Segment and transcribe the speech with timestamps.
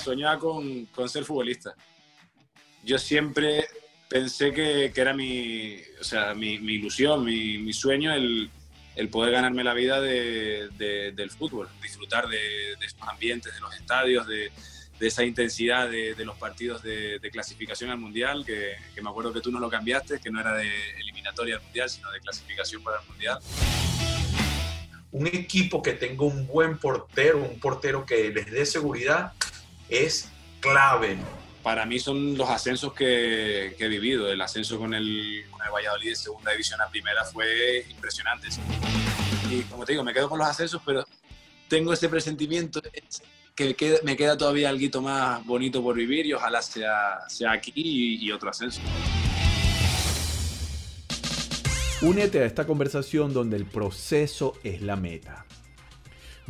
[0.00, 1.74] soñaba con, con ser futbolista.
[2.82, 3.66] Yo siempre
[4.10, 8.50] pensé que, que era mi, o sea, mi, mi ilusión, mi, mi sueño, el,
[8.96, 12.36] el, poder ganarme la vida de, de, del fútbol, disfrutar de,
[12.78, 14.50] de, estos ambientes, de los estadios, de,
[14.98, 19.50] esa intensidad de, los partidos de, clasificación al Mundial, que, que, me acuerdo que tú
[19.50, 23.06] no lo cambiaste, que no era de eliminatoria al Mundial, sino de clasificación para el
[23.06, 23.38] Mundial.
[25.12, 29.32] Un equipo que tenga un buen portero, un portero que les dé seguridad,
[29.90, 30.30] es
[30.60, 31.18] clave
[31.62, 34.30] para mí son los ascensos que, que he vivido.
[34.30, 38.48] El ascenso con el, con el, Valladolid de segunda división a primera fue impresionante.
[39.50, 41.04] Y como te digo, me quedo con los ascensos, pero
[41.68, 42.80] tengo ese presentimiento
[43.54, 48.24] que me queda todavía algo más bonito por vivir y ojalá sea, sea aquí y,
[48.24, 48.80] y otro ascenso.
[52.00, 55.44] Únete a esta conversación donde el proceso es la meta.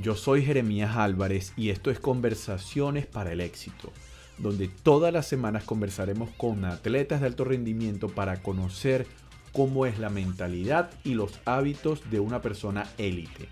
[0.01, 3.93] Yo soy Jeremías Álvarez y esto es Conversaciones para el Éxito
[4.41, 9.07] donde todas las semanas conversaremos con atletas de alto rendimiento para conocer
[9.53, 13.49] cómo es la mentalidad y los hábitos de una persona élite.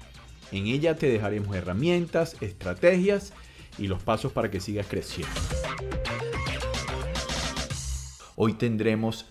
[0.50, 3.34] En ella te dejaremos herramientas, estrategias
[3.76, 5.34] y los pasos para que sigas creciendo.
[8.34, 9.26] Hoy tendremos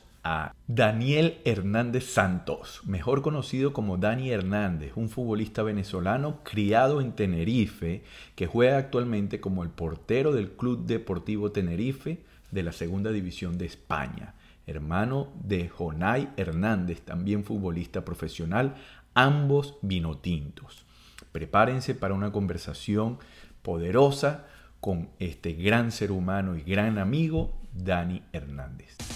[0.68, 8.04] Daniel Hernández Santos, mejor conocido como Dani Hernández, un futbolista venezolano criado en Tenerife
[8.36, 12.20] que juega actualmente como el portero del Club Deportivo Tenerife
[12.52, 14.34] de la Segunda División de España,
[14.66, 18.76] hermano de Jonay Hernández, también futbolista profesional,
[19.14, 20.86] ambos vinotintos.
[21.32, 23.20] Prepárense para una conversación
[23.62, 24.46] poderosa
[24.80, 29.07] con este gran ser humano y gran amigo, Dani Hernández.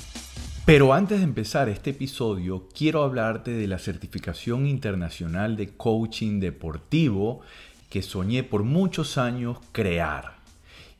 [0.64, 7.42] Pero antes de empezar este episodio, quiero hablarte de la certificación internacional de coaching deportivo
[7.90, 10.36] que soñé por muchos años crear.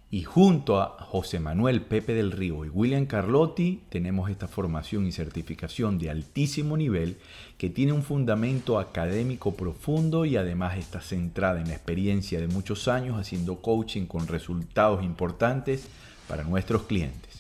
[0.10, 5.12] Y junto a José Manuel Pepe del Río y William Carlotti tenemos esta formación y
[5.12, 7.18] certificación de altísimo nivel
[7.60, 12.88] que tiene un fundamento académico profundo y además está centrada en la experiencia de muchos
[12.88, 15.88] años haciendo coaching con resultados importantes
[16.28, 17.31] para nuestros clientes.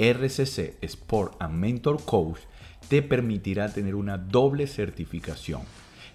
[0.00, 2.38] RCC Sport and Mentor Coach
[2.88, 5.60] te permitirá tener una doble certificación.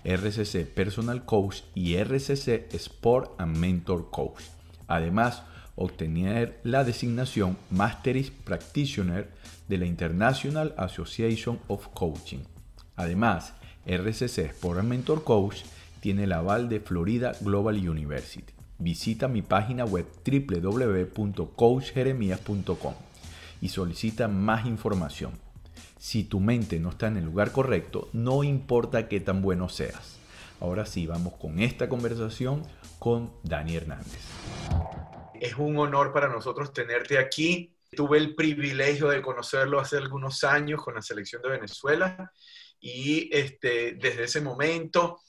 [0.04, 4.42] RCC Personal Coach y RCC Sport and Mentor Coach.
[4.88, 5.44] Además,
[5.76, 9.30] obtener la designación Mastery Practitioner
[9.68, 12.40] de la International Association of Coaching.
[12.96, 13.54] Además,
[13.86, 15.58] RCC Sport and Mentor Coach
[16.00, 18.52] tiene el aval de Florida Global University.
[18.80, 23.05] Visita mi página web www.coachjeremías.com
[23.66, 25.40] y solicita más información.
[25.98, 30.20] Si tu mente no está en el lugar correcto, no importa qué tan bueno seas.
[30.60, 32.62] Ahora sí, vamos con esta conversación
[33.00, 34.22] con Dani Hernández.
[35.42, 37.74] Es un honor para nosotros tenerte aquí.
[37.90, 42.32] Tuve el privilegio de conocerlo hace algunos años con la selección de Venezuela
[42.80, 45.22] y este, desde ese momento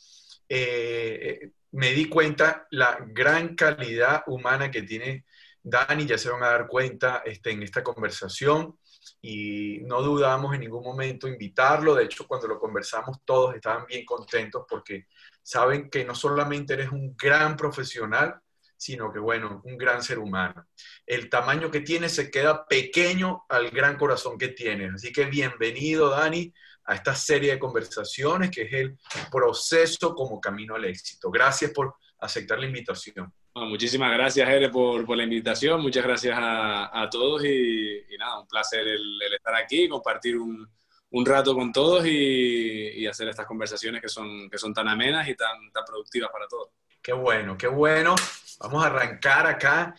[0.46, 5.24] eh, me di cuenta la gran calidad humana que tiene
[5.68, 8.78] Dani, ya se van a dar cuenta este, en esta conversación
[9.20, 11.96] y no dudamos en ningún momento invitarlo.
[11.96, 15.08] De hecho, cuando lo conversamos todos estaban bien contentos porque
[15.42, 18.36] saben que no solamente eres un gran profesional,
[18.76, 20.68] sino que, bueno, un gran ser humano.
[21.04, 24.94] El tamaño que tienes se queda pequeño al gran corazón que tienes.
[24.94, 26.54] Así que bienvenido, Dani,
[26.84, 28.96] a esta serie de conversaciones que es el
[29.32, 31.28] proceso como camino al éxito.
[31.28, 33.34] Gracias por aceptar la invitación
[33.64, 35.80] muchísimas gracias, Ere, por, por, la invitación.
[35.80, 40.68] Muchas gracias a, a todos y, nada, un placer el, estar aquí, compartir un,
[41.10, 45.26] un rato con todos y, y, hacer estas conversaciones que son, que son tan amenas
[45.28, 46.68] y tan, tan productivas para todos.
[47.02, 48.14] Qué bueno, qué bueno.
[48.60, 49.94] Vamos a arrancar acá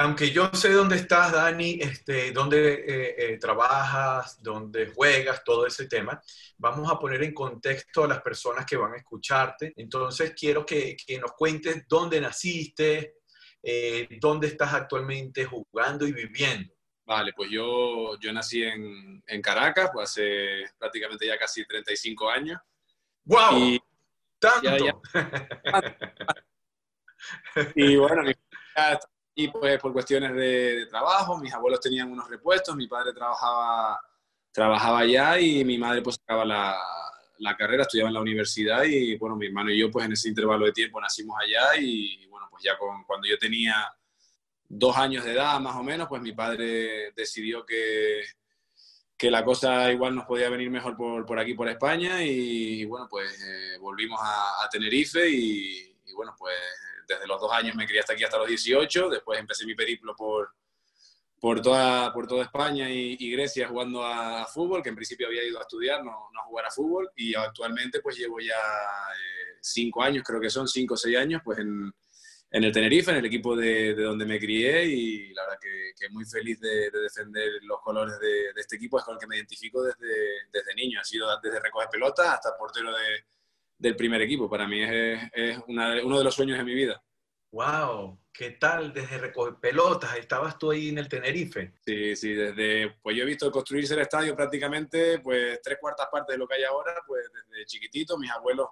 [0.00, 5.88] aunque yo sé dónde estás, Dani, este, dónde eh, eh, trabajas, dónde juegas, todo ese
[5.88, 6.18] tema,
[6.56, 9.74] vamos a poner en contexto a las personas que van a escucharte.
[9.76, 13.16] Entonces, quiero que, que nos cuentes dónde naciste,
[13.62, 16.72] eh, dónde estás actualmente jugando y viviendo.
[17.04, 22.58] Vale, pues yo, yo nací en, en Caracas, pues hace prácticamente ya casi 35 años.
[23.24, 23.78] ¡Wow!
[24.38, 25.02] ¡Tanto!
[27.74, 28.22] y bueno,
[29.44, 34.00] y pues por cuestiones de, trabajo, mis abuelos tenían unos repuestos, mi padre trabajaba,
[34.52, 36.78] trabajaba allá y mi madre pues acaba la,
[37.38, 40.28] la, carrera, estudiaba en la universidad y bueno, mi hermano y yo pues en ese
[40.28, 43.74] intervalo de tiempo nacimos allá y, bueno, pues ya con, cuando yo tenía
[44.68, 48.22] dos años de edad más o menos, pues mi padre decidió que,
[49.16, 53.06] que la cosa igual nos podía venir mejor por, por aquí, por España y, bueno,
[53.08, 56.54] pues eh, volvimos a, a Tenerife y, y bueno, pues
[57.14, 59.08] desde los dos años me crié hasta aquí, hasta los 18.
[59.10, 60.50] Después empecé mi periplo por,
[61.40, 65.58] por, toda, por toda España y, Grecia jugando a, fútbol, que en principio había ido
[65.58, 67.10] a estudiar, no, no a jugar a fútbol.
[67.16, 71.42] Y actualmente pues llevo ya eh, cinco años, creo que son cinco o seis años,
[71.44, 71.92] pues en,
[72.52, 75.92] en el Tenerife, en el equipo de, de, donde me crié y la verdad que,
[75.98, 79.20] que muy feliz de, de, defender los colores de, de, este equipo, es con el
[79.20, 82.90] que me identifico desde, desde niño, ha sido desde recoger pelotas hasta portero
[83.80, 87.02] del primer equipo, para mí es, es una, uno de los sueños de mi vida.
[87.52, 88.20] ¡Wow!
[88.32, 90.16] ¿Qué tal desde recoger pelotas?
[90.16, 91.72] ¿Estabas tú ahí en el Tenerife?
[91.84, 96.34] Sí, sí, desde, pues yo he visto construirse el estadio prácticamente, pues tres cuartas partes
[96.34, 98.68] de lo que hay ahora, pues desde chiquitito, mis abuelos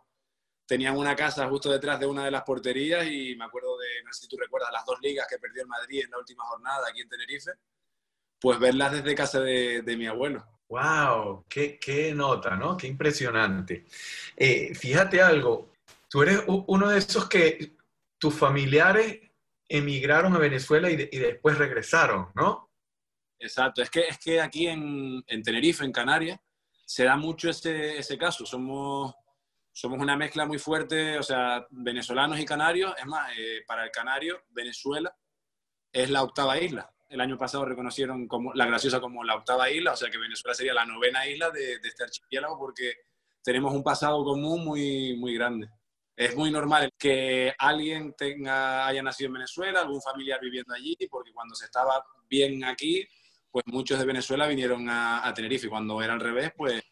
[0.65, 4.13] tenían una casa justo detrás de una de las porterías y me acuerdo de, no
[4.13, 6.87] sé si tú recuerdas, las dos ligas que perdió el Madrid en la última jornada
[6.89, 7.53] aquí en Tenerife,
[8.39, 10.47] pues verlas desde casa de, mi abuelo.
[10.69, 11.47] ¡Wow!
[11.49, 12.77] Qué, qué, nota, ¿no?
[12.77, 13.87] Qué impresionante.
[14.37, 15.73] Eh, fíjate algo,
[16.09, 17.77] tú eres uno de esos que
[18.19, 19.21] tus familiares
[19.69, 22.71] emigraron a Venezuela y, después regresaron, ¿no?
[23.39, 26.39] Exacto, es que, es que aquí en, en Tenerife, en Canarias,
[26.85, 28.45] se da mucho ese, ese caso.
[28.45, 29.15] Somos
[29.79, 32.93] somos una mezcla muy fuerte, o sea, venezolanos y canarios.
[32.99, 35.17] Es más, eh, para el canario, Venezuela
[35.93, 36.93] es la octava isla.
[37.09, 40.55] El año pasado reconocieron como, la graciosa como la octava isla, o sea que Venezuela
[40.55, 42.97] sería la novena isla de, este archipiélago porque
[43.43, 45.69] tenemos un pasado común muy, muy grande.
[46.15, 51.33] Es muy normal que alguien tenga, haya nacido en Venezuela, algún familiar viviendo allí, porque
[51.33, 53.07] cuando se estaba bien aquí,
[53.51, 56.83] pues muchos de Venezuela vinieron a, a Tenerife cuando era al revés, pues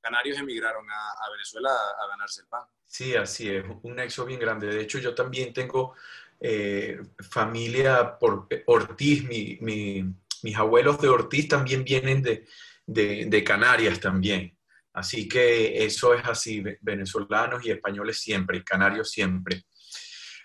[0.00, 2.62] canarios emigraron a, Venezuela a, ganarse el pan.
[2.86, 4.68] Sí, así es, un nexo bien grande.
[4.68, 5.94] De hecho, yo también tengo
[6.40, 6.98] eh,
[7.30, 14.56] familia por Ortiz, mis abuelos de Ortiz también vienen de, Canarias también.
[14.92, 19.62] Así que eso es así, venezolanos y españoles siempre, y canarios siempre.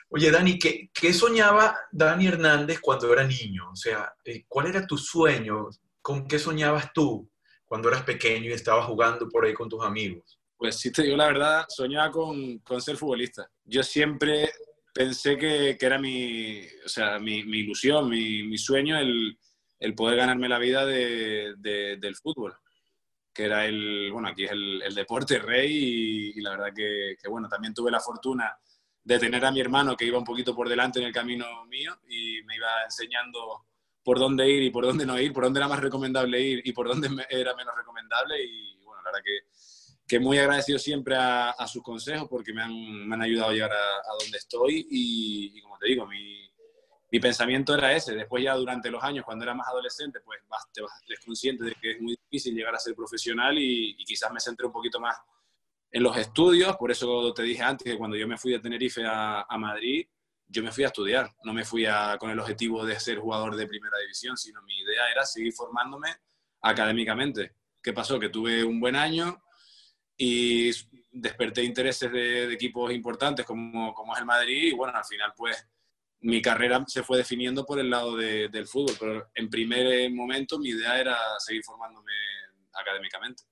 [0.10, 3.72] Oye, Dani, ¿qué, ¿qué, soñaba Dani Hernández cuando era niño?
[3.72, 5.70] O sea, eh, ¿cuál era tu sueño?
[6.02, 7.28] ¿Con qué soñabas tú?
[7.74, 10.40] cuando eras pequeño y estabas jugando por ahí con tus amigos?
[10.56, 13.50] Pues sí, te digo la verdad, soñaba con ser futbolista.
[13.66, 14.52] Yo siempre
[14.94, 19.38] pensé que, que era mi, o sea, mi, mi ilusión, mi, mi, sueño, el,
[19.80, 22.56] el, poder ganarme la vida de, de, del fútbol,
[23.34, 27.28] que era el, bueno, aquí es el, el deporte rey y, la verdad que, que,
[27.28, 28.56] bueno, también tuve la fortuna
[29.04, 31.98] de tener a mi hermano que iba un poquito por delante en el camino mío
[32.08, 33.66] y me iba enseñando
[34.04, 36.72] por dónde ir y por dónde no ir, por dónde era más recomendable ir y
[36.72, 38.44] por dónde era menos recomendable.
[38.44, 39.40] Y bueno, la verdad que,
[40.08, 43.54] que muy agradecido siempre a, a sus consejos porque me han, me han ayudado a
[43.54, 46.50] llegar a, donde estoy y, como te digo, mi,
[47.12, 48.14] mi, pensamiento era ese.
[48.14, 51.66] Después ya durante los años, cuando era más adolescente, pues vas, te vas, eres consciente
[51.66, 54.74] de que es muy difícil llegar a ser profesional y, y quizás me centré un
[54.74, 55.18] poquito más
[55.92, 56.76] en los estudios.
[56.76, 60.06] Por eso te dije antes que cuando yo me fui de Tenerife a, a Madrid,
[60.48, 63.56] yo me fui a estudiar, no me fui a, con el objetivo de ser jugador
[63.56, 66.10] de primera división, sino mi idea era seguir formándome
[66.62, 67.56] académicamente.
[67.82, 68.20] ¿Qué pasó?
[68.20, 69.42] Que tuve un buen año
[70.18, 70.72] y
[71.12, 75.68] desperté intereses de, equipos importantes como, como es el Madrid y bueno, al final pues
[76.22, 80.70] mi carrera se fue definiendo por el lado del fútbol, pero en primer momento mi
[80.70, 82.14] idea era seguir formándome
[82.74, 83.44] académicamente.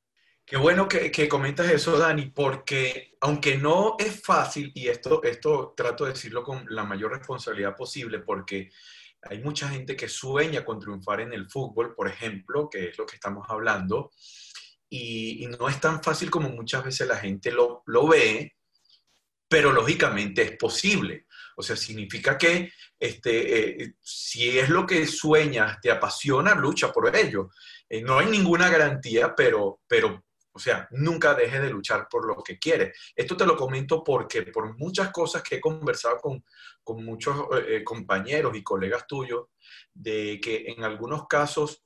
[0.45, 5.73] Qué bueno que, que, comentas eso, Dani, porque aunque no es fácil, y esto, esto
[5.75, 8.71] trato de decirlo con la mayor responsabilidad posible, porque
[9.23, 13.05] hay mucha gente que sueña con triunfar en el fútbol, por ejemplo, que es lo
[13.05, 14.11] que estamos hablando,
[14.93, 18.57] y, no es tan fácil como muchas veces la gente lo, lo, ve,
[19.47, 21.27] pero lógicamente es posible.
[21.55, 27.15] O sea, significa que este, eh, si es lo que sueñas, te apasiona, lucha por
[27.15, 27.51] ello.
[27.87, 32.43] Eh, no hay ninguna garantía, pero, pero o sea, nunca deje de luchar por lo
[32.43, 32.91] que quiere.
[33.15, 36.43] Esto te lo comento porque por muchas cosas que he conversado con,
[36.83, 39.47] con muchos eh, compañeros y colegas tuyos,
[39.93, 41.81] de que en algunos casos,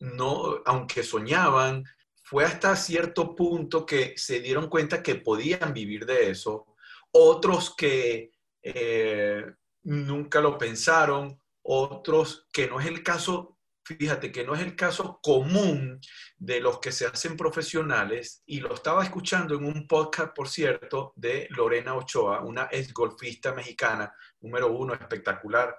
[0.00, 1.84] no, aunque soñaban,
[2.22, 6.76] fue hasta cierto punto que se dieron cuenta que podían vivir de eso.
[7.10, 8.32] Otros que
[8.62, 9.44] eh,
[9.82, 15.20] nunca lo pensaron, otros que no es el caso fíjate que no es el caso
[15.22, 16.00] común
[16.38, 21.12] de los que se hacen profesionales, y lo estaba escuchando en un podcast, por cierto,
[21.16, 25.76] de Lorena Ochoa, una ex golfista mexicana, número uno, espectacular,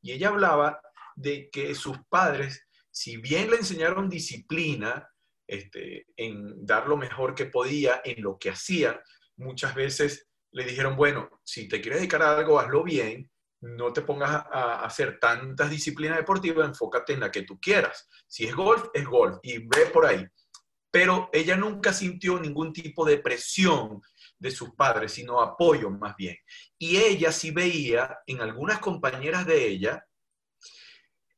[0.00, 0.80] y ella hablaba
[1.16, 2.67] de que sus padres,
[2.98, 5.08] si bien le enseñaron disciplina,
[5.46, 8.98] este, en dar lo mejor que podía en lo que hacían,
[9.36, 14.02] muchas veces le dijeron, bueno, si te quieres dedicar a algo, hazlo bien, no te
[14.02, 18.08] pongas a, hacer tantas disciplinas deportivas, enfócate en la que tú quieras.
[18.26, 20.26] Si es golf, es golf y ve por ahí.
[20.90, 24.02] Pero ella nunca sintió ningún tipo de presión
[24.40, 26.36] de sus padres, sino apoyo más bien.
[26.76, 30.04] Y ella sí veía en algunas compañeras de ella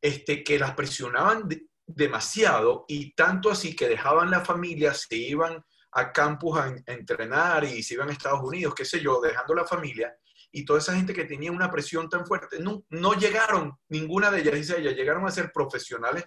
[0.01, 1.49] este, que las presionaban
[1.87, 7.83] demasiado y tanto así que dejaban la familia, se iban a campus a, entrenar y
[7.83, 10.15] se iban a Estados Unidos, qué sé yo, dejando la familia.
[10.53, 14.41] Y toda esa gente que tenía una presión tan fuerte, no, no llegaron, ninguna de
[14.41, 16.25] ellas, dice ella, llegaron a ser profesionales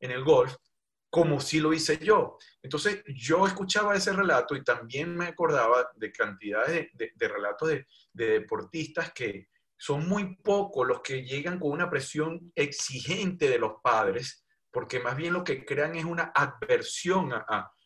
[0.00, 0.54] en el golf
[1.16, 2.36] como si lo hice yo.
[2.62, 9.12] Entonces yo escuchaba ese relato y también me acordaba de cantidades de, relatos de, deportistas
[9.12, 15.00] que son muy pocos los que llegan con una presión exigente de los padres, porque
[15.00, 17.32] más bien lo que crean es una adversión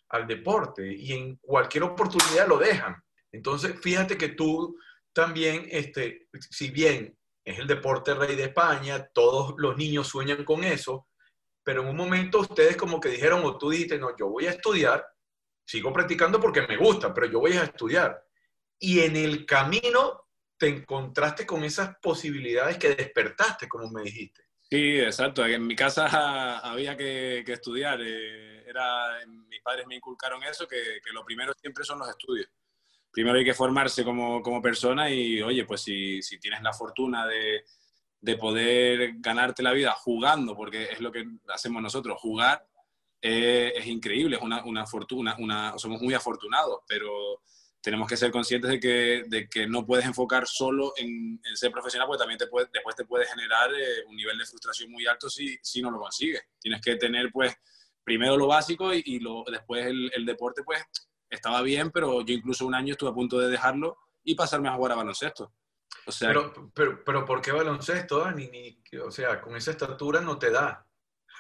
[0.08, 2.96] al deporte y en cualquier oportunidad lo dejan.
[3.32, 4.76] Entonces fíjate que tú
[5.12, 10.64] también, este, si bien es el deporte rey de España, todos los niños sueñan con
[10.64, 11.08] eso,
[11.62, 14.50] pero en un momento ustedes como que dijeron, o tú dijiste, no, yo voy a
[14.50, 15.04] estudiar,
[15.66, 18.20] sigo practicando porque me gusta, pero yo voy a estudiar.
[18.78, 20.29] Y en el camino
[20.60, 24.42] te encontraste con esas posibilidades que despertaste, como me dijiste.
[24.60, 25.44] Sí, exacto.
[25.46, 27.98] En mi casa había que, estudiar.
[28.02, 32.46] Eh, era, mis padres me inculcaron eso, que, que, lo primero siempre son los estudios.
[33.10, 37.26] Primero hay que formarse como, como persona y, oye, pues si, si tienes la fortuna
[37.26, 37.64] de,
[38.20, 42.68] de poder ganarte la vida jugando, porque es lo que hacemos nosotros, jugar
[43.22, 47.40] eh, es increíble, es una, una fortuna, una, somos muy afortunados, pero
[47.80, 52.06] tenemos que ser conscientes de que, de que no puedes enfocar solo en, ser profesional,
[52.06, 55.30] porque también te puede, después te puede generar eh, un nivel de frustración muy alto
[55.30, 56.42] si, si no lo consigues.
[56.58, 57.54] Tienes que tener, pues,
[58.04, 60.82] primero lo básico y, lo, después el, el, deporte, pues,
[61.28, 64.74] estaba bien, pero yo incluso un año estuve a punto de dejarlo y pasarme a
[64.74, 65.52] jugar a baloncesto
[66.18, 68.48] pero, pero, pero, ¿por qué baloncesto, Dani?
[68.48, 70.86] Ni, o sea, con esa estatura no te da.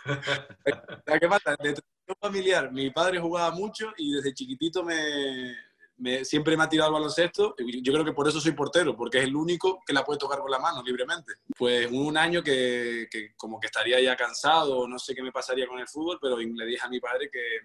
[1.20, 1.56] ¿Qué pasa?
[1.58, 1.74] De
[2.20, 5.54] familiar, mi padre jugaba mucho y desde chiquitito me,
[6.00, 7.54] me, siempre me ha tirado al baloncesto.
[7.58, 10.40] Yo creo que por eso soy portero, porque es el único que la puede tocar
[10.40, 11.34] con la mano libremente.
[11.56, 15.66] Pues un año que, que como que estaría ya cansado, no sé qué me pasaría
[15.66, 17.60] con el fútbol, pero le dije a mi padre que,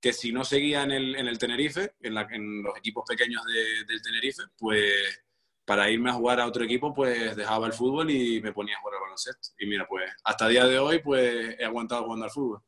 [0.00, 3.42] que si no seguía en el, en el Tenerife, en, la, en, los equipos pequeños
[3.44, 5.22] de, del Tenerife, pues
[5.64, 8.80] para irme a jugar a otro equipo, pues dejaba el fútbol y me ponía a
[8.80, 9.50] jugar al baloncesto.
[9.58, 12.62] Y mira, pues hasta el día de hoy, pues he aguantado jugando al fútbol.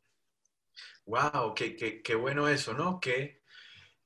[1.07, 1.53] ¡Wow!
[1.55, 3.01] Qué, qué, qué bueno eso, ¿no?
[3.01, 3.42] Qué,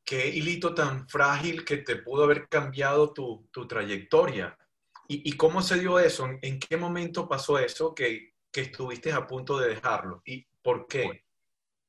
[0.06, 4.56] qué, hilito tan frágil que te pudo haber cambiado tu, tu trayectoria.
[5.08, 6.26] ¿Y, ¿Y, cómo se dio eso?
[6.40, 10.22] ¿En qué momento pasó eso que, que estuviste a punto de dejarlo?
[10.24, 11.24] ¿Y por qué?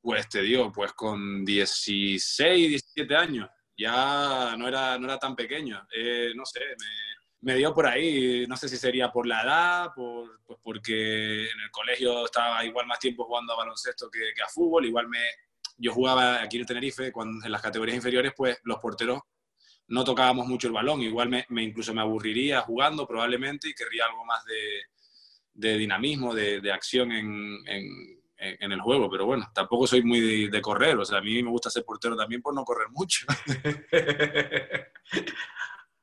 [0.02, 5.88] Pues te digo, pues con 16, 17 años ya no era, no era tan pequeño.
[5.94, 6.62] Eh, no sé,
[7.42, 11.60] me, dio por ahí, no sé si sería por la edad, por, pues porque en
[11.60, 15.20] el colegio estaba igual más tiempo jugando a baloncesto que, a fútbol, igual me,
[15.78, 19.22] yo jugaba aquí en Tenerife, cuando, en las categorías inferiores, pues los porteros
[19.88, 24.26] no tocábamos mucho el balón, igual me, incluso me aburriría jugando probablemente y querría algo
[24.26, 24.44] más
[25.54, 27.64] de, dinamismo, de, acción en
[28.38, 31.50] en, el juego, pero bueno, tampoco soy muy de, correr, o sea, a mí me
[31.50, 33.26] gusta ser portero también por no correr mucho.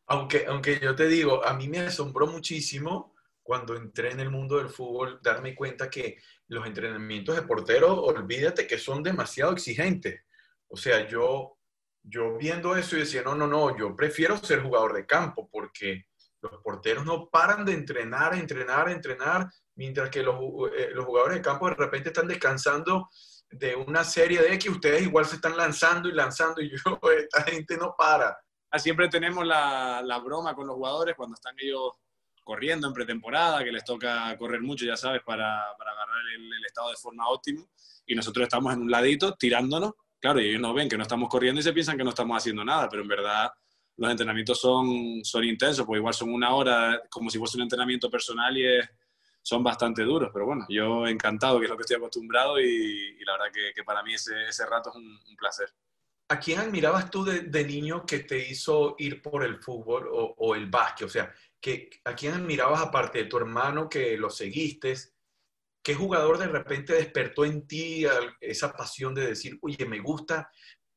[0.06, 4.58] aunque, aunque yo te digo, a mí me asombró muchísimo cuando entré en el mundo
[4.58, 10.22] del fútbol darme cuenta que los entrenamientos de portero, olvídate que son demasiado exigentes.
[10.68, 11.58] O sea, yo,
[12.02, 16.06] yo viendo eso y decía, no, no, no, yo prefiero ser jugador de campo porque
[16.40, 20.36] los porteros no paran de entrenar, entrenar, entrenar, mientras que los,
[20.76, 23.08] eh, los, jugadores de campo de repente están descansando
[23.50, 27.42] de una serie de X, ustedes igual se están lanzando y lanzando y yo, esta
[27.44, 28.36] gente no para.
[28.70, 31.92] Ah, siempre tenemos la, la broma con los jugadores cuando están ellos
[32.44, 36.90] corriendo en pretemporada, que les toca correr mucho, ya sabes, para, para agarrar el, estado
[36.90, 37.68] de forma óptimo.
[38.06, 39.92] Y nosotros estamos en un ladito tirándonos.
[40.20, 42.36] Claro, y ellos nos ven que no estamos corriendo y se piensan que no estamos
[42.36, 43.50] haciendo nada, pero en verdad
[43.96, 48.10] los entrenamientos son, son intensos, pues igual son una hora como si fuese un entrenamiento
[48.10, 48.64] personal y
[49.44, 53.32] son bastante duros, pero bueno, yo encantado, que es lo que estoy acostumbrado y, la
[53.32, 55.68] verdad que, para mí ese, ese rato es un, placer.
[56.30, 60.34] ¿A quién admirabas tú de, de, niño que te hizo ir por el fútbol o,
[60.38, 61.06] o, el básquet?
[61.06, 61.30] O sea,
[62.04, 64.94] ¿a quién admirabas aparte de tu hermano que lo seguiste?
[65.82, 68.06] ¿Qué jugador de repente despertó en ti
[68.40, 70.50] esa pasión de decir, oye, me gusta,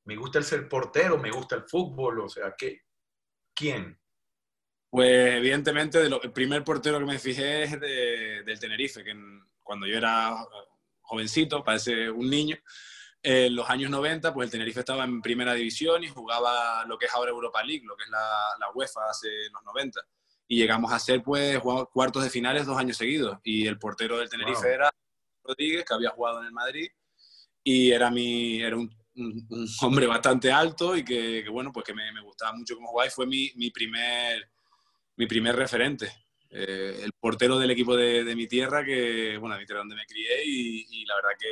[0.05, 2.21] me gusta el ser portero, me gusta el fútbol?
[2.21, 2.81] O sea, ¿qué,
[3.53, 3.99] ¿quién?
[4.89, 9.13] Pues evidentemente el primer portero que me fijé es del Tenerife, que
[9.61, 10.35] cuando yo era
[11.01, 12.57] jovencito, parece un niño,
[13.21, 17.07] en los años 90, pues el Tenerife estaba en primera división y jugaba lo que
[17.07, 19.99] es ahora Europa League, lo que es la, la UEFA hace los 90.
[20.47, 21.59] Y llegamos a ser pues
[21.91, 23.37] cuartos de finales dos años seguidos.
[23.43, 24.89] Y el portero del Tenerife era
[25.43, 26.87] Rodríguez, que había jugado en el Madrid.
[27.63, 32.11] Y era, mi, era un, un, hombre bastante alto y que, bueno, pues que me,
[32.11, 34.49] me, gustaba mucho como jugaba y fue mi, mi, primer,
[35.17, 36.11] mi primer referente.
[36.49, 40.05] Eh, el portero del equipo de, de, mi tierra, que, bueno, mi tierra donde me
[40.05, 41.49] crié y, y la verdad que,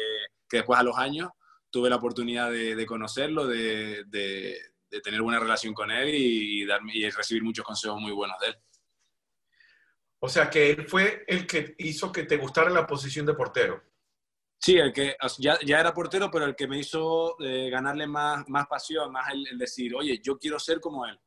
[0.47, 1.31] que, después a los años
[1.69, 4.57] tuve la oportunidad de, de conocerlo, de, de,
[5.03, 8.55] tener buena relación con él y, darme, y recibir muchos consejos muy buenos de él.
[10.25, 13.79] O sea, que él fue el que hizo que te gustara la posición de portero.
[14.59, 18.43] Sí, el que ya, ya era portero, pero el que me hizo eh, ganarle más,
[18.49, 21.19] más pasión, más el, el, decir, oye, yo quiero ser como él.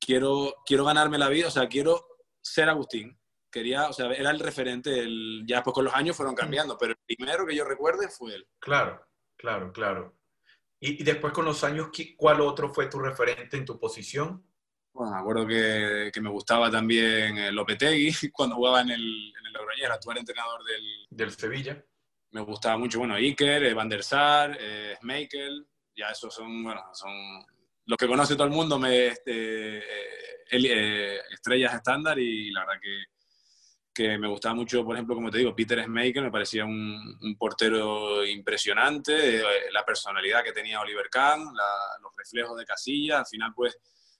[0.00, 2.08] Quiero, quiero ganarme la vida, o sea, quiero
[2.40, 3.20] ser Agustín.
[3.52, 6.92] Quería, o sea, era el referente, el, ya pues con los años fueron cambiando, pero
[6.92, 8.48] el primero que yo recuerde fue él.
[8.58, 9.06] Claro,
[9.36, 10.16] claro, claro.
[10.80, 14.47] Y, y después con los años, ¿cuál otro fue tu referente en tu posición?
[14.98, 19.52] Bueno, me acuerdo que, que, me gustaba también Lopetegui cuando jugaba en el, en el
[19.52, 21.80] Logroñés, actual entrenador del, del Sevilla.
[22.32, 27.12] Me gustaba mucho, bueno, Iker, Van der Sar, eh, Schmeichel, ya esos son, bueno, son
[27.86, 32.80] los que conoce todo el mundo, me, este, eh, eh, estrellas estándar y la verdad
[32.82, 33.04] que,
[33.94, 37.38] que, me gustaba mucho, por ejemplo, como te digo, Peter Schmeichel me parecía un, un
[37.38, 41.70] portero impresionante, eh, la personalidad que tenía Oliver Kahn, la,
[42.02, 43.78] los reflejos de Casilla, al final pues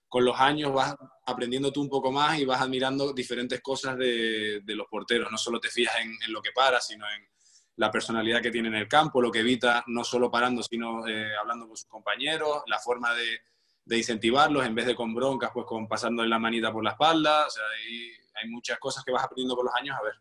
[0.08, 0.96] con los años vas
[1.26, 5.30] aprendiendo tú un poco más y vas admirando diferentes cosas de, los porteros.
[5.30, 7.28] No solo te fijas en, lo que para, sino en
[7.76, 11.36] la personalidad que tiene en el campo, lo que evita no solo parando, sino eh,
[11.36, 13.40] hablando con sus compañeros, la forma de,
[13.84, 17.46] de, incentivarlos en vez de con broncas, pues con pasándole la manita por la espalda.
[17.46, 20.14] O sea, hay, hay muchas cosas que vas aprendiendo con los años a ver.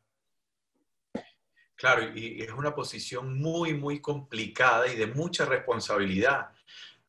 [1.75, 6.49] Claro, y es una posición muy, muy complicada y de mucha responsabilidad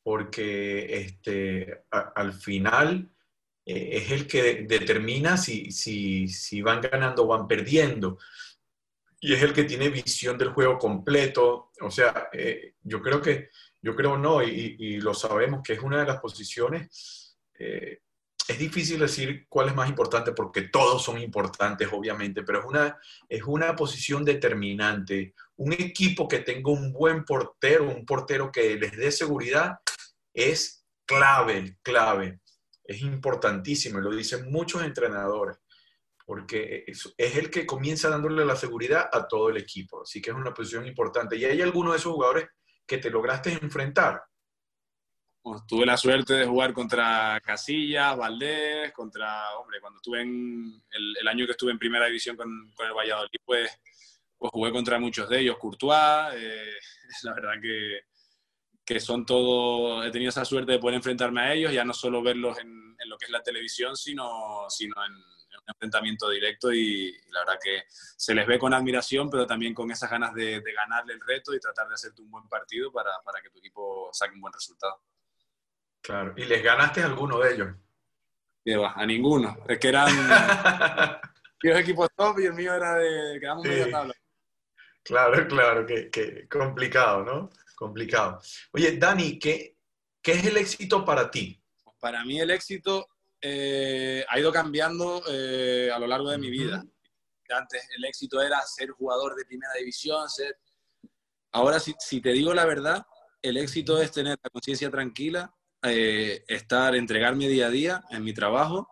[0.08, 3.10] porque este, a, al final
[3.66, 8.18] eh, es el que determina si, si, si, van ganando o van perdiendo.
[9.20, 11.72] Y es el que tiene visión del juego completo.
[11.82, 13.50] O sea, eh, yo creo que,
[13.82, 17.36] yo creo no, y, y, lo sabemos, que es una de las posiciones.
[17.58, 18.00] Eh,
[18.48, 22.98] es difícil decir cuál es más importante porque todos son importantes, obviamente, pero es una,
[23.28, 25.34] es una posición determinante.
[25.56, 29.80] Un equipo que tenga un buen portero, un portero que les dé seguridad,
[30.38, 32.40] es clave, clave.
[32.84, 35.58] Es importantísimo lo dicen muchos entrenadores,
[36.24, 40.02] porque es, el que comienza dándole la seguridad a todo el equipo.
[40.02, 41.36] Así que es una posición importante.
[41.36, 42.48] ¿Y hay alguno de esos jugadores
[42.86, 44.22] que te lograste enfrentar?
[45.66, 51.28] Tuve la suerte de jugar contra Casillas, Valdés, contra, hombre, cuando estuve en el, el
[51.28, 53.70] año que estuve en primera división con, con el Valladolid, pues,
[54.36, 56.74] pues, jugué contra muchos de ellos, Courtois, eh,
[57.22, 58.00] la verdad que,
[58.88, 62.22] que son todos, he tenido esa suerte de poder enfrentarme a ellos, ya no solo
[62.22, 66.72] verlos en, en lo que es la televisión, sino, sino en, en, un enfrentamiento directo
[66.72, 70.32] y, y, la verdad que se les ve con admiración, pero también con esas ganas
[70.32, 73.50] de, de ganarle el reto y tratar de hacerte un buen partido para, para, que
[73.50, 75.02] tu equipo saque un buen resultado.
[76.00, 77.68] Claro, ¿y les ganaste a alguno de ellos?
[78.64, 80.08] Lleva, a ninguno, es que eran
[81.60, 83.68] los equipos top y el mío era de quedamos sí.
[83.68, 84.14] media tabla.
[85.02, 87.50] Claro, claro, que, que complicado, ¿no?
[87.78, 88.40] Complicado.
[88.72, 89.76] Oye, Dani, ¿qué,
[90.20, 91.62] ¿qué, es el éxito para ti?
[92.00, 93.06] Para mí el éxito
[93.40, 96.84] eh, ha ido cambiando eh, a lo largo de mi vida.
[97.50, 100.58] Antes el éxito era ser jugador de primera división, ser...
[101.52, 103.06] Ahora, si, si te digo la verdad,
[103.40, 108.34] el éxito es tener la conciencia tranquila, eh, estar, entregarme día a día en mi
[108.34, 108.86] trabajo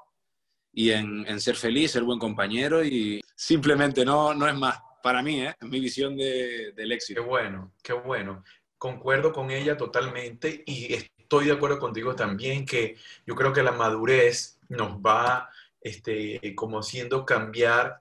[0.72, 4.79] y en, en, ser feliz, ser buen compañero y simplemente no, no es más.
[5.03, 5.55] Para mí, ¿eh?
[5.61, 7.22] es mi visión de, del éxito.
[7.22, 8.42] Qué bueno, qué bueno
[8.87, 12.96] concuerdo con ella totalmente y estoy de acuerdo contigo también que
[13.27, 17.99] yo creo que la madurez nos va este, como haciendo cambiar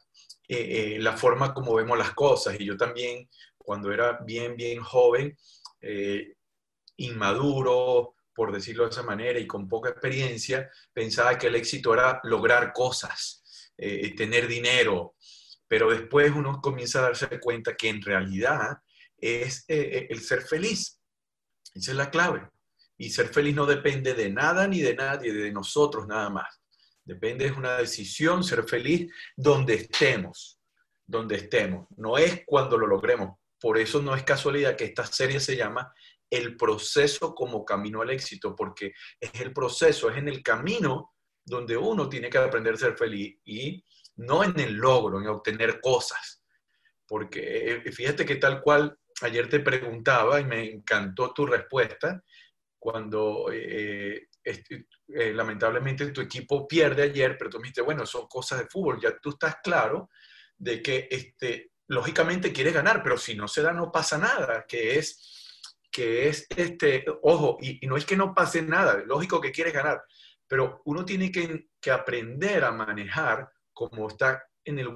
[0.48, 2.60] eh, eh, la forma como vemos las cosas.
[2.60, 5.36] Y yo también, cuando era bien, bien joven,
[5.82, 6.36] eh,
[6.98, 12.20] inmaduro, por decirlo de esa manera, y con poca experiencia, pensaba que el éxito era
[12.26, 15.16] lograr cosas, eh, tener dinero,
[15.68, 18.78] pero después uno comienza a darse cuenta que en realidad
[19.18, 21.00] es eh, el ser feliz.
[21.74, 22.50] Esa es la clave.
[22.98, 26.62] Y ser feliz no depende de nada ni de nadie, de nosotros nada más.
[27.04, 30.60] Depende, es una decisión ser feliz donde estemos,
[31.06, 31.88] donde estemos.
[31.98, 33.38] No es cuando lo logremos.
[33.60, 35.94] Por eso no es casualidad que esta serie se llama
[36.30, 41.78] El proceso como camino al éxito, porque es el proceso, es en el camino donde
[41.78, 43.84] uno tiene que aprender a ser feliz y
[44.16, 46.44] no en el logro, en obtener cosas.
[47.08, 52.24] Porque eh, fíjate que tal cual ayer te preguntaba y me encantó tu respuesta
[52.78, 58.60] cuando eh, eh, lamentablemente tu equipo pierde ayer, pero tú me dijiste, bueno, son cosas
[58.60, 60.10] de fútbol, ya tú estás claro
[60.58, 64.98] de que este, lógicamente quieres ganar, pero si no se da no pasa nada, que
[64.98, 65.32] es
[65.92, 70.04] que es, este, ojo, y, no es que no pase nada, lógico que quieres ganar,
[70.46, 74.90] pero uno tiene que, que aprender a manejar como está en el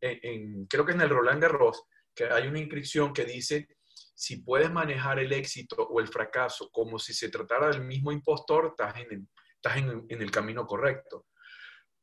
[0.00, 1.84] en, creo que en el Roland Garros,
[2.24, 3.68] hay una inscripción que dice
[4.14, 8.66] si puedes manejar el éxito o el fracaso como si se tratara del mismo impostor,
[8.66, 11.26] estás en el, estás en, en el camino correcto.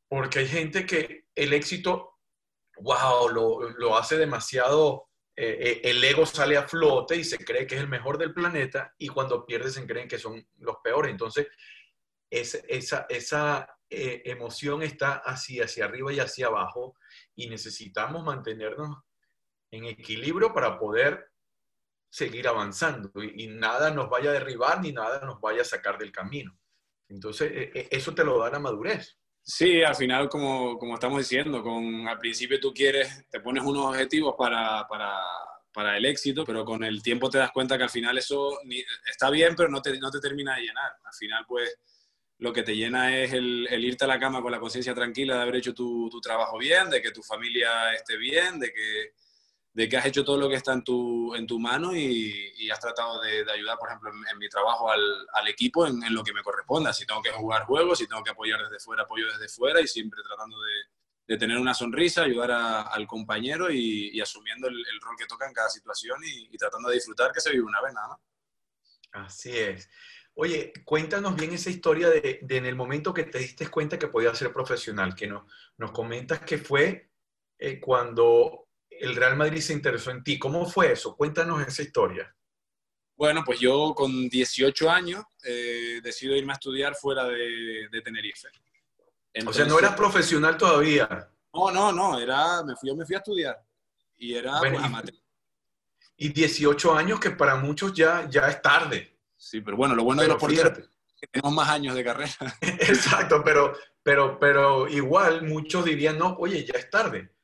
[0.07, 2.19] Porque hay gente que el éxito,
[2.77, 7.67] wow, lo, lo hace demasiado, eh, eh, el ego sale a flote y se cree
[7.67, 11.11] que es el mejor del planeta y cuando pierdes se creen que son los peores.
[11.11, 11.47] Entonces,
[12.29, 16.95] es, esa, esa eh, emoción está así, hacia arriba y hacia abajo
[17.35, 18.99] y necesitamos mantenernos
[19.75, 21.31] en equilibrio para poder
[22.09, 26.11] seguir avanzando y, nada nos vaya a derribar ni nada nos vaya a sacar del
[26.11, 26.57] camino.
[27.09, 29.17] Entonces, e, e, eso te lo da la madurez.
[29.41, 33.85] Sí, al final, como, como estamos diciendo, con, al principio tú quieres, te pones unos
[33.85, 35.21] objetivos para, para,
[35.71, 38.57] para, el éxito, pero con el tiempo te das cuenta que al final eso
[39.07, 40.93] está bien, pero no te, no te termina de llenar.
[41.03, 41.77] Al final, pues,
[42.39, 45.41] lo que te llena es el, irte a la cama con la conciencia tranquila de
[45.43, 49.13] haber hecho tu, trabajo bien, de que tu familia esté bien, de que,
[49.75, 52.79] de que has hecho todo lo que está en tu, en tu mano y, has
[52.79, 56.93] tratado de, ayudar, por ejemplo, en, mi trabajo al, equipo en, lo que me corresponda.
[56.93, 59.87] Si tengo que jugar juegos, si tengo que apoyar desde fuera, apoyo desde fuera y
[59.87, 60.57] siempre tratando
[61.27, 65.69] de, tener una sonrisa, ayudar al compañero y, asumiendo el, rol que toca en cada
[65.69, 68.19] situación y, tratando de disfrutar que se vive una vez nada más.
[69.11, 69.89] Así es.
[70.35, 74.37] Oye, cuéntanos bien esa historia de, en el momento que te diste cuenta que podías
[74.37, 75.45] ser profesional, que no,
[75.77, 77.11] nos comentas que fue
[77.57, 78.64] eh, cuando
[78.99, 80.37] el Real Madrid se interesó en ti.
[80.39, 81.15] ¿Cómo fue eso?
[81.15, 82.33] Cuéntanos esa historia.
[83.17, 88.49] Bueno, pues yo con 18 años eh, decido irme a estudiar fuera de, Tenerife.
[89.45, 91.29] o sea, no eras profesional todavía.
[91.53, 93.57] No, no, no, era, me fui, yo me fui a estudiar.
[94.17, 94.73] Y era pues,
[96.17, 99.17] y, y 18 años que para muchos ya, ya es tarde.
[99.37, 102.33] Sí, pero bueno, lo bueno de los porteros es que tenemos más años de carrera.
[102.61, 107.34] Exacto, pero, pero, pero igual muchos dirían, no, oye, ya es tarde.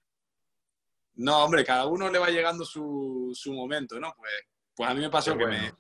[1.22, 4.14] No, hombre, cada uno le va llegando su, su momento, ¿no?
[4.18, 4.32] Pues,
[4.76, 5.72] pues a mí me pasó que me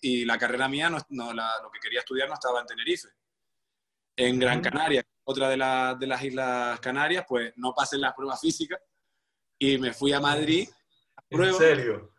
[0.00, 3.08] y la carrera mía, no, no lo que quería estudiar no estaba en Tenerife.
[4.16, 8.80] En Gran Canaria, otra de, de las Islas Canarias, pues no pasé las pruebas físicas
[9.58, 10.68] y me fui a Madrid.
[11.28, 12.12] ¿En serio?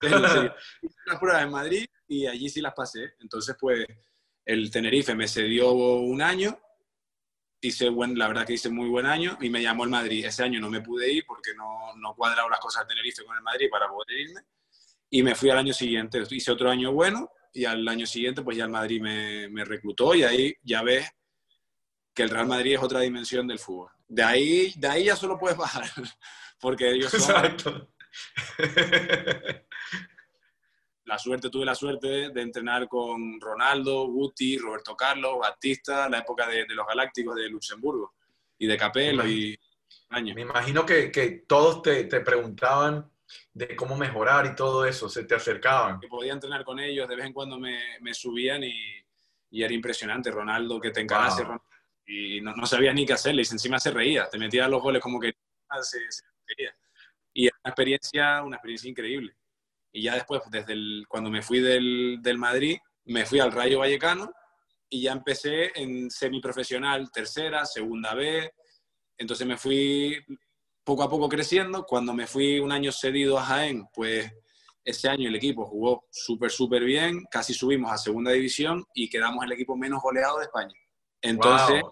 [0.00, 0.54] En serio.
[1.06, 3.14] las pruebas en Madrid y allí sí las pasé.
[3.20, 3.84] Entonces, pues,
[4.44, 6.58] el Tenerife me cedió un año,
[7.62, 10.24] hice buen, la verdad que hice muy buen año y me llamó el Madrid.
[10.24, 13.36] Ese año no me pude ir porque no, no cuadraron las cosas del Tenerife con
[13.36, 14.40] el Madrid para poder irme.
[15.08, 18.56] Y me fui al año siguiente, hice otro año bueno y al año siguiente pues
[18.56, 21.08] ya el Madrid me, me reclutó y ahí ya ves
[22.14, 23.90] que el Real Madrid es otra dimensión del fútbol.
[24.08, 25.88] De ahí, de ahí ya solo puedes bajar,
[26.60, 27.20] porque ellos son...
[27.20, 27.88] Exacto.
[31.04, 36.46] La suerte, tuve la suerte de entrenar con Ronaldo, Guti, Roberto Carlos, Batista, la época
[36.48, 38.14] de, los Galácticos de Luxemburgo
[38.58, 39.58] y de Capello y
[40.10, 40.36] años.
[40.36, 43.10] Me imagino que, que todos te, te, preguntaban
[43.52, 45.98] de cómo mejorar y todo eso, se te acercaban.
[45.98, 48.74] Que podía entrenar con ellos, de vez en cuando me, me subían y,
[49.50, 50.30] y, era impresionante.
[50.30, 51.44] Ronaldo, que te encarase
[52.06, 55.00] y no, no, sabía ni qué hacerle y encima se reía, te metía los goles
[55.00, 55.34] como que
[55.82, 56.24] se, se
[57.32, 59.34] Y era una experiencia, una experiencia increíble.
[59.92, 63.80] Y ya después, desde el, cuando me fui del, del Madrid, me fui al Rayo
[63.80, 64.32] Vallecano
[64.88, 68.52] y ya empecé en semiprofesional, tercera, segunda B.
[69.16, 70.18] Entonces me fui
[70.84, 71.84] poco a poco creciendo.
[71.84, 74.30] Cuando me fui un año cedido a Jaén, pues
[74.84, 77.24] ese año el equipo jugó súper, súper bien.
[77.30, 80.74] Casi subimos a segunda división y quedamos el equipo menos goleado de España.
[81.20, 81.82] Entonces,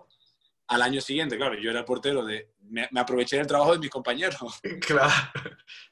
[0.68, 2.52] al año siguiente, claro, yo era el portero de...
[2.60, 4.38] Me, aproveché del trabajo de mis compañeros.
[4.86, 5.10] Claro,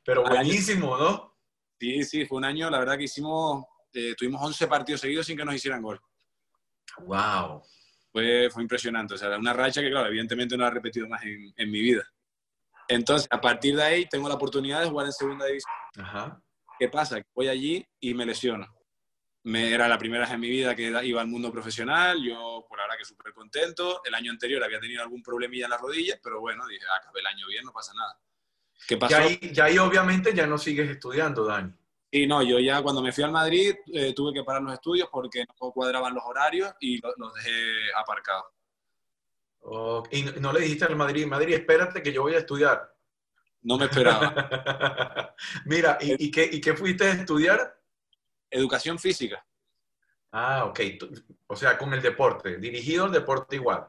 [0.04, 1.37] pero buenísimo, ¿no?
[1.78, 5.36] Sí, sí, fue un año, la verdad que hicimos, eh, tuvimos 11 partidos seguidos sin
[5.36, 6.00] que nos hicieran gol.
[6.98, 7.62] ¡Wow!
[8.10, 11.22] Fue, fue impresionante, o sea, una racha que, claro, evidentemente no la he repetido más
[11.22, 12.02] en, en, mi vida.
[12.88, 15.72] Entonces, a partir de ahí, tengo la oportunidad de jugar en segunda división.
[15.98, 16.42] Ajá.
[16.78, 17.20] ¿Qué pasa?
[17.34, 18.66] Voy allí y me lesiono.
[19.44, 22.80] Me, era la primera vez en mi vida que iba al mundo profesional, yo por
[22.80, 24.02] ahora que súper contento.
[24.04, 27.26] El año anterior había tenido algún problemilla en la rodilla, pero bueno, dije, acabé el
[27.26, 28.18] año bien, no pasa nada.
[28.86, 29.16] ¿Qué pasó?
[29.52, 31.72] Ya ahí, obviamente ya no sigues estudiando, Dani.
[32.10, 35.08] Y no, yo ya cuando me fui al Madrid eh, tuve que parar los estudios
[35.12, 37.52] porque no cuadraban los horarios y los, dejé
[37.96, 38.46] aparcados.
[40.10, 42.94] y no le dijiste al Madrid, Madrid, espérate que yo voy a estudiar.
[43.62, 45.34] No me esperaba.
[45.66, 47.78] Mira, ¿y, qué, ¿y qué fuiste a estudiar?
[48.50, 49.44] Educación física.
[50.32, 50.80] Ah, ok.
[51.46, 53.88] O sea, con el deporte, dirigido al deporte igual.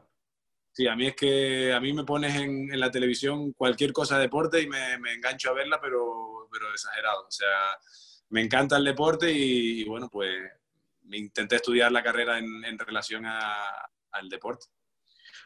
[0.72, 4.22] Sí, a mí es que a mí me pones en, la televisión cualquier cosa de
[4.22, 7.26] deporte y me, engancho a verla, pero, pero exagerado.
[7.26, 7.48] O sea,
[8.30, 10.30] me encanta el deporte y, bueno, pues
[11.10, 14.66] intenté estudiar la carrera en, relación al deporte.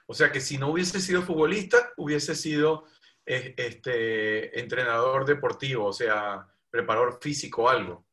[0.06, 2.84] O sea que si no hubiese sido futbolista, hubiese sido
[3.24, 8.06] eh, este, entrenador deportivo, o sea, preparador físico algo.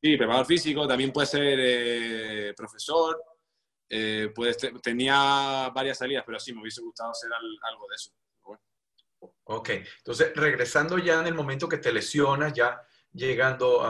[0.00, 3.22] Sí, preparador físico, también puede ser eh, profesor,
[3.88, 4.32] eh,
[4.82, 8.12] tenía varias salidas, pero sí, me hubiese gustado hacer algo de eso.
[9.44, 12.80] Ok, entonces regresando ya en el momento que te lesionas, ya
[13.12, 13.86] llegando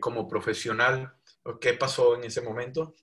[0.00, 1.12] como profesional,
[1.60, 2.94] ¿qué pasó en ese momento?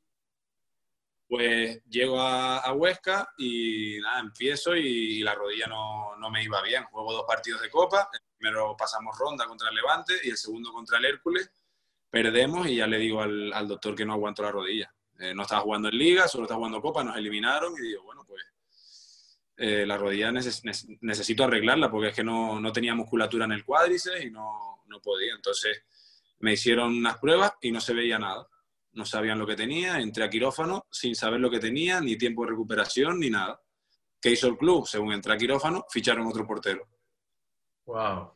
[1.28, 6.84] Pues llego a, Huesca y nada, empiezo y, la rodilla no, no, me iba bien.
[6.86, 10.72] Juego dos partidos de Copa, el primero pasamos ronda contra el Levante y el segundo
[10.72, 11.50] contra el Hércules.
[12.10, 14.94] Perdemos y ya le digo al, al doctor que no aguanto la rodilla.
[15.20, 18.26] Eh, no estaba jugando en Liga, solo estaba jugando Copa, nos eliminaron y digo, bueno,
[18.28, 18.44] pues
[19.58, 24.26] eh, la rodilla necesito arreglarla porque es que no, no, tenía musculatura en el cuádriceps
[24.26, 25.34] y no, no podía.
[25.36, 25.84] Entonces
[26.40, 28.48] me hicieron unas pruebas y no se veía nada
[28.94, 32.44] no sabían lo que tenía, entré a quirófano sin saber lo que tenía, ni tiempo
[32.44, 33.60] de recuperación, ni nada.
[34.22, 34.88] ¿Qué hizo el club?
[34.88, 36.88] Según entré a quirófano, ficharon otro portero.
[37.86, 38.34] Wow.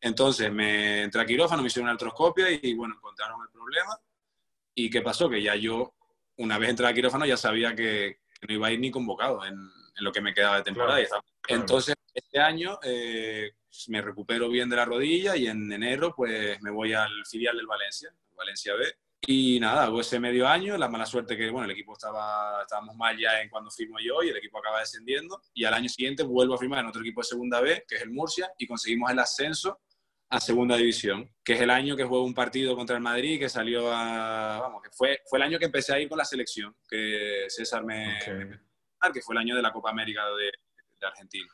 [0.00, 3.98] Entonces me entré a quirófano, me hicieron una artroscopia y bueno, encontraron el problema.
[4.74, 5.28] ¿Y qué pasó?
[5.28, 5.94] Que ya yo,
[6.40, 9.56] una vez entré a quirófano, ya sabía que, no iba a ir ni convocado en,
[9.96, 10.98] lo que me quedaba de temporada.
[11.46, 13.52] Entonces, este año eh,
[13.88, 17.66] me recupero bien de la rodilla y en enero pues me voy al filial del
[17.66, 18.94] Valencia, Valencia B
[19.26, 22.96] y nada, hago ese medio año, la mala suerte que, bueno, el equipo estaba, estábamos
[22.96, 25.42] mal ya en cuando firmo yo y el equipo acaba descendiendo.
[25.52, 28.02] Y al año siguiente vuelvo a firmar en otro equipo de segunda B, que es
[28.02, 29.80] el Murcia, y conseguimos el ascenso
[30.30, 33.48] a segunda división, que es el año que juego un partido contra el Madrid, que
[33.48, 36.76] salió a, vamos, que fue, fue el año que empecé a ir con la selección,
[36.88, 40.52] que César me, que fue el año de la Copa América de,
[41.00, 41.52] de Argentina.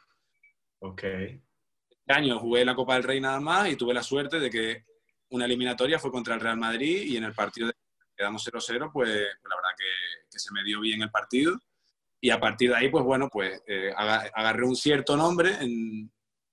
[0.80, 1.02] Ok.
[1.04, 4.84] Este año jugué la Copa del Rey nada más y tuve la suerte de que
[5.30, 7.74] una eliminatoria fue contra el Real Madrid y en el partido de
[8.16, 11.58] quedamos 0-0, pues, pues, la verdad que, se me dio bien el partido.
[12.20, 15.56] Y a partir de ahí, pues bueno, pues eh, agarré un cierto nombre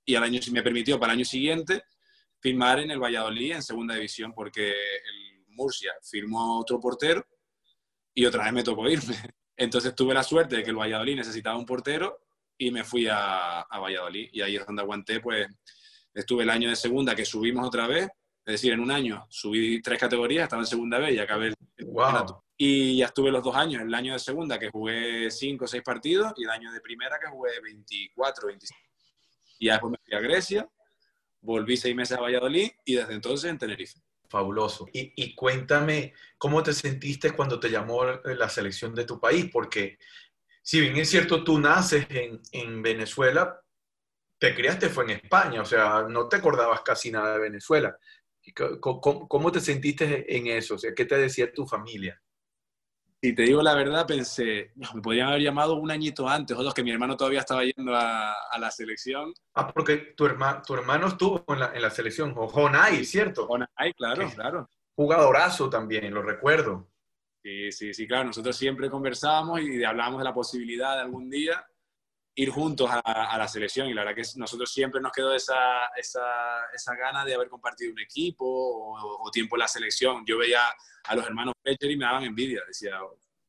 [0.06, 1.84] y al año, me permitió para el año siguiente
[2.44, 7.26] firmar en el Valladolid en segunda división, porque el Murcia firmó otro portero
[8.14, 9.16] y otra vez me tocó irme.
[9.58, 12.20] Entonces tuve la suerte de que el Valladolid necesitaba un portero
[12.58, 14.30] y me fui a, a Valladolid.
[14.32, 15.48] Y ahí es donde aguanté, pues
[16.14, 18.10] estuve el año de segunda que subimos otra vez
[18.46, 21.86] es decir, en un año subí tres categorías, estaba en segunda vez y acabé el
[21.86, 22.44] wow.
[22.58, 25.82] Y ya estuve los dos años, el año de segunda que jugué cinco o seis
[25.82, 28.82] partidos y el año de primera que jugué 24, 25.
[29.60, 30.70] Y después me fui a Grecia,
[31.44, 34.00] volví seis meses a Valladolid y desde entonces en Tenerife.
[34.30, 34.88] Fabuloso.
[34.92, 39.50] Y, y cuéntame, ¿cómo te sentiste cuando te llamó la selección de tu país?
[39.52, 40.00] Porque
[40.64, 43.62] si bien es cierto, tú naces en, en Venezuela,
[44.40, 47.98] te criaste fue en España, o sea, no te acordabas casi nada de Venezuela.
[48.82, 50.76] ¿Cómo, te sentiste en eso?
[50.76, 52.22] O sea, ¿qué te decía tu familia?
[53.24, 56.74] Si te digo la verdad, pensé, me podrían haber llamado un añito antes, o dos,
[56.74, 59.34] que mi hermano todavía estaba yendo a, la selección.
[59.54, 63.48] Ah, porque tu, herma, tu hermano estuvo en la, en la selección, o Jonay, ¿cierto?
[63.48, 64.70] Jonay, claro, claro.
[64.94, 66.90] Jugadorazo también, lo recuerdo.
[67.42, 68.26] Sí, sí, sí, claro.
[68.26, 71.66] Nosotros siempre conversábamos y hablábamos de la posibilidad de algún día
[72.36, 76.22] ir juntos a, la selección y la verdad que nosotros siempre nos quedó esa, esa,
[76.74, 80.24] esa gana de haber compartido un equipo o, tiempo en la selección.
[80.26, 80.62] Yo veía
[81.04, 83.00] a los hermanos Fletcher y me daban envidia, decía,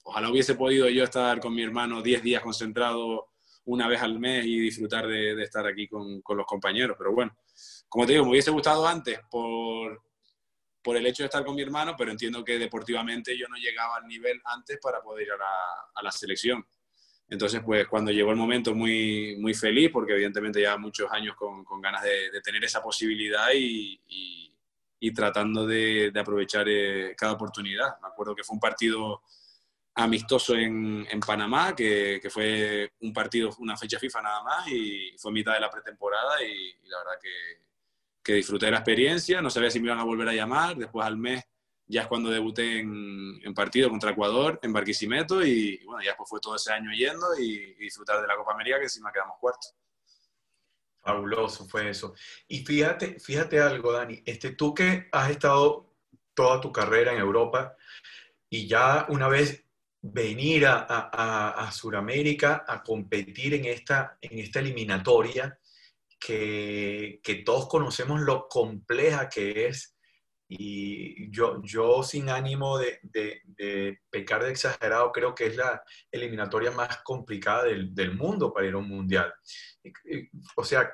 [0.02, 3.30] ojalá hubiese podido yo estar con mi hermano 10 días concentrado
[3.66, 7.34] una vez al mes y disfrutar de, estar aquí con, con, los compañeros, pero bueno,
[7.88, 10.02] como te digo, me hubiese gustado antes por,
[10.82, 13.96] por el hecho de estar con mi hermano, pero entiendo que deportivamente yo no llegaba
[13.96, 15.54] al nivel antes para poder ir a la,
[15.94, 16.66] a la selección.
[17.28, 21.64] Entonces, pues cuando llegó el momento muy, muy feliz, porque evidentemente ya muchos años con,
[21.64, 24.00] con ganas de, tener esa posibilidad y,
[25.00, 28.00] y, tratando de, de aprovechar eh, cada oportunidad.
[28.00, 29.22] Me acuerdo que fue un partido
[29.96, 35.14] amistoso en, en Panamá, que, que, fue un partido, una fecha FIFA nada más, y
[35.18, 37.30] fue mitad de la pretemporada y, la verdad que,
[38.22, 39.40] que disfruté de la experiencia.
[39.42, 40.76] No sabía si me iban a volver a llamar.
[40.76, 41.44] Después al mes
[41.86, 46.28] ya es cuando debuté en, en, partido contra Ecuador, en Barquisimeto, y, bueno, ya después
[46.30, 49.74] fue todo ese año yendo y, disfrutar de la Copa América, que encima quedamos cuartos.
[51.02, 52.14] Fabuloso fue eso.
[52.48, 55.92] Y fíjate, fíjate algo, Dani, este, tú que has estado
[56.32, 57.76] toda tu carrera en Europa
[58.48, 59.64] y ya una vez
[60.00, 65.58] venir a, a, a Sudamérica a competir en esta, en esta eliminatoria,
[66.18, 69.93] que, que todos conocemos lo compleja que es
[70.48, 73.00] y yo, yo sin ánimo de,
[74.10, 78.78] pecar de exagerado, creo que es la eliminatoria más complicada del, mundo para ir a
[78.78, 79.32] un mundial.
[80.56, 80.92] O sea,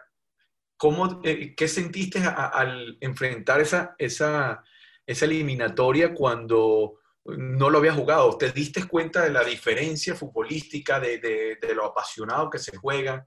[0.76, 4.62] ¿cómo, eh, ¿qué sentiste al enfrentar esa, esa
[5.10, 8.38] esa eliminatoria cuando no lo había jugado.
[8.38, 13.26] ¿Te diste cuenta de la diferencia futbolística, de, lo apasionado que se juega?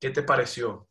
[0.00, 0.88] ¿Qué te pareció?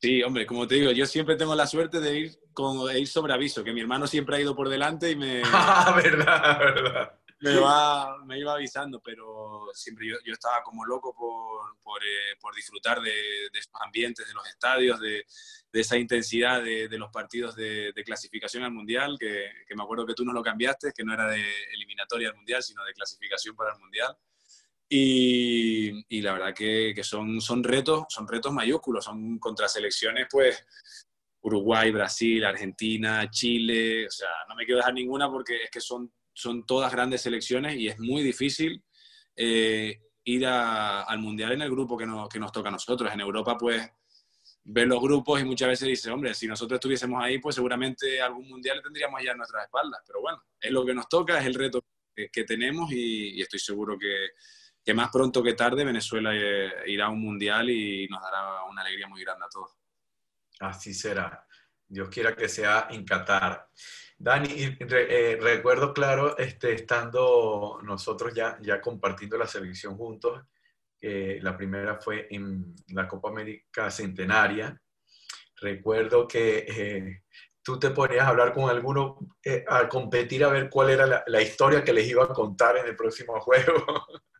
[0.00, 3.32] Sí, hombre, como te digo, yo siempre tengo la suerte de ir, con, ir sobre
[3.32, 5.42] aviso, que mi hermano siempre ha ido por delante y me...
[5.52, 11.12] Ah, verdad, verdad me, va, me iba avisando, pero siempre yo, yo estaba como loco
[11.12, 13.10] por, por, eh, por disfrutar de,
[13.52, 15.26] de, estos ambientes, de los estadios, de,
[15.72, 20.14] de esa intensidad de, los partidos de, clasificación al Mundial, que, que, me acuerdo que
[20.14, 23.72] tú nos lo cambiaste, que no era de eliminatoria al Mundial, sino de clasificación para
[23.72, 24.16] el Mundial.
[24.88, 30.26] Y, y la verdad que, que, son, son, retos, son retos mayúsculos, son contra selecciones
[30.30, 30.66] pues
[31.42, 36.12] Uruguay, Brasil, Argentina, Chile, o sea, no me quiero dejar ninguna porque es que son
[36.32, 38.82] son todas grandes selecciones y es muy difícil
[39.36, 43.12] eh, ir al Mundial en el grupo que nos, que nos toca a nosotros.
[43.12, 43.88] En Europa, pues,
[44.64, 48.48] ver los grupos y muchas veces dice, hombre, si nosotros estuviésemos ahí, pues seguramente algún
[48.48, 50.00] Mundial tendríamos ya en nuestras espaldas.
[50.06, 53.98] Pero bueno, es lo que nos toca, es el reto que, tenemos y, estoy seguro
[53.98, 54.28] que,
[54.84, 58.82] que, más pronto que tarde Venezuela eh, irá a un Mundial y nos dará una
[58.82, 59.70] alegría muy grande a todos.
[60.62, 61.46] Así será.
[61.86, 63.68] Dios quiera que sea en Qatar.
[64.18, 70.42] Dani, eh, recuerdo claro, este, estando nosotros ya, ya compartiendo la selección juntos,
[71.00, 74.80] la primera fue en la Copa América Centenaria.
[75.62, 77.22] Recuerdo que eh,
[77.62, 81.42] tú te ponías a hablar con alguno, eh, a competir a ver cuál era la,
[81.42, 83.84] historia que les iba a contar en el próximo juego.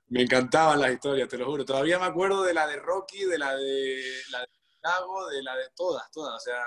[0.09, 1.65] Me encantaban las historias, te lo juro.
[1.65, 4.47] Todavía me acuerdo de la de Rocky, de la de, la de
[4.83, 6.35] Chicago, de la de todas, todas.
[6.35, 6.63] O sea,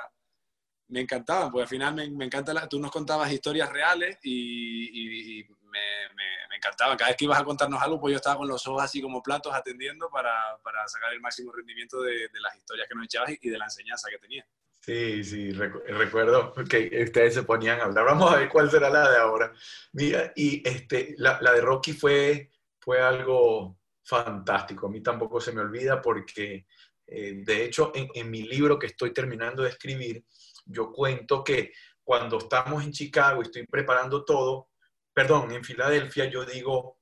[0.88, 5.46] me encantaban, porque al final me, me encanta, la, tú nos contabas historias reales y,
[5.64, 6.16] me,
[6.50, 6.98] me, encantaban.
[6.98, 9.22] Cada vez que ibas a contarnos algo, pues yo estaba con los ojos así como
[9.22, 13.32] platos atendiendo para, para sacar el máximo rendimiento de, de, las historias que nos echabas
[13.42, 14.46] y de la enseñanza que tenía.
[14.80, 18.06] Sí, sí, recuerdo que ustedes se ponían a hablar.
[18.06, 19.52] Vamos a ver cuál será la de ahora.
[19.94, 24.86] Mira, y este, la, la de Rocky fue, fue algo fantástico.
[24.86, 26.68] A mí tampoco se me olvida porque,
[27.08, 30.24] eh, de hecho, en, mi libro que estoy terminando de escribir,
[30.66, 31.72] yo cuento que
[32.04, 34.70] cuando estamos en Chicago y estoy preparando todo,
[35.14, 37.00] perdón, en Filadelfia, yo digo,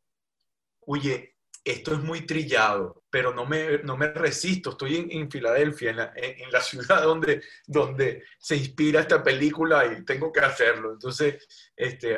[0.81, 5.97] oye, esto es muy trillado, pero no me, no me resisto, estoy en, Filadelfia, en
[5.97, 10.91] la, en, la, ciudad donde, donde se inspira esta película y tengo que hacerlo.
[10.93, 12.17] Entonces, este,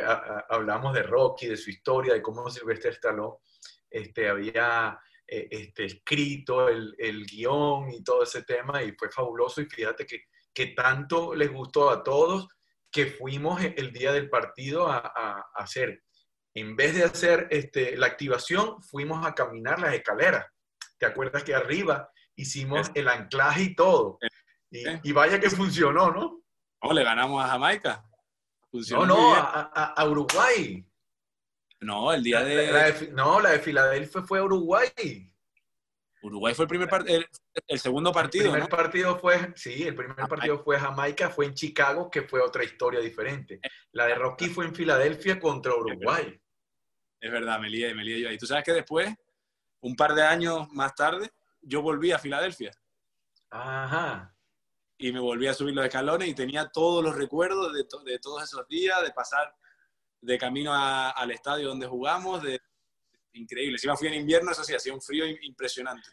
[0.49, 3.37] hablamos de Rocky, de su historia, de cómo Sylvester Stallone
[3.89, 9.61] este, había eh, este, escrito el, el guion y todo ese tema y fue fabuloso
[9.61, 10.23] y fíjate que
[10.55, 12.47] que tanto les gustó a todos
[12.89, 16.01] que fuimos el día del partido a, hacer.
[16.55, 20.45] En vez de hacer este, la activación, fuimos a caminar las escaleras.
[20.97, 24.17] ¿Te acuerdas que arriba hicimos el anclaje y todo?
[24.71, 26.41] Y, vaya que funcionó, ¿no?
[26.81, 28.05] No, le ganamos a Jamaica.
[28.71, 30.85] no, no, a, Uruguay.
[31.85, 33.11] No, el día de...
[33.11, 35.31] No, la de Filadelfia fue Uruguay.
[36.23, 37.27] Uruguay fue el primer el,
[37.67, 38.45] el, segundo partido.
[38.45, 42.41] El primer partido fue, sí, el primer partido fue Jamaica, fue en Chicago, que fue
[42.41, 43.59] otra historia diferente.
[43.91, 46.41] La de Rocky fue en Filadelfia contra Uruguay.
[47.19, 48.37] Es verdad, me lié, me lié yo ahí.
[48.39, 49.13] Tú sabes que después,
[49.81, 52.71] un par de años más tarde, yo volví a Filadelfia.
[53.51, 54.35] Ajá.
[54.97, 58.43] Y me volví a subir los escalones y tenía todos los recuerdos de, de todos
[58.43, 59.53] esos días, de pasar
[60.21, 62.59] de camino al estadio donde jugamos, de
[63.33, 63.77] increíble.
[63.77, 66.09] Si fui en invierno, eso sí, hacía un frío impresionante.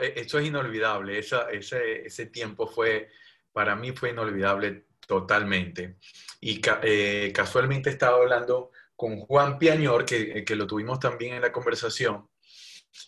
[0.00, 1.18] E, eso es inolvidable.
[1.18, 3.08] Esa, ese, ese tiempo fue,
[3.52, 5.96] para mí fue inolvidable totalmente.
[6.40, 11.52] Y eh, casualmente estaba hablando con Juan Piañor, que, que, lo tuvimos también en la
[11.52, 12.28] conversación,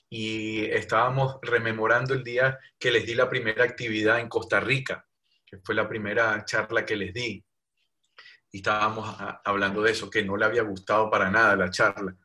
[0.09, 5.05] y estábamos rememorando el día que les di la primera actividad en Costa Rica,
[5.45, 7.45] que fue la primera charla que les di.
[8.53, 12.17] Y estábamos hablando de eso, que no le había gustado para nada la charla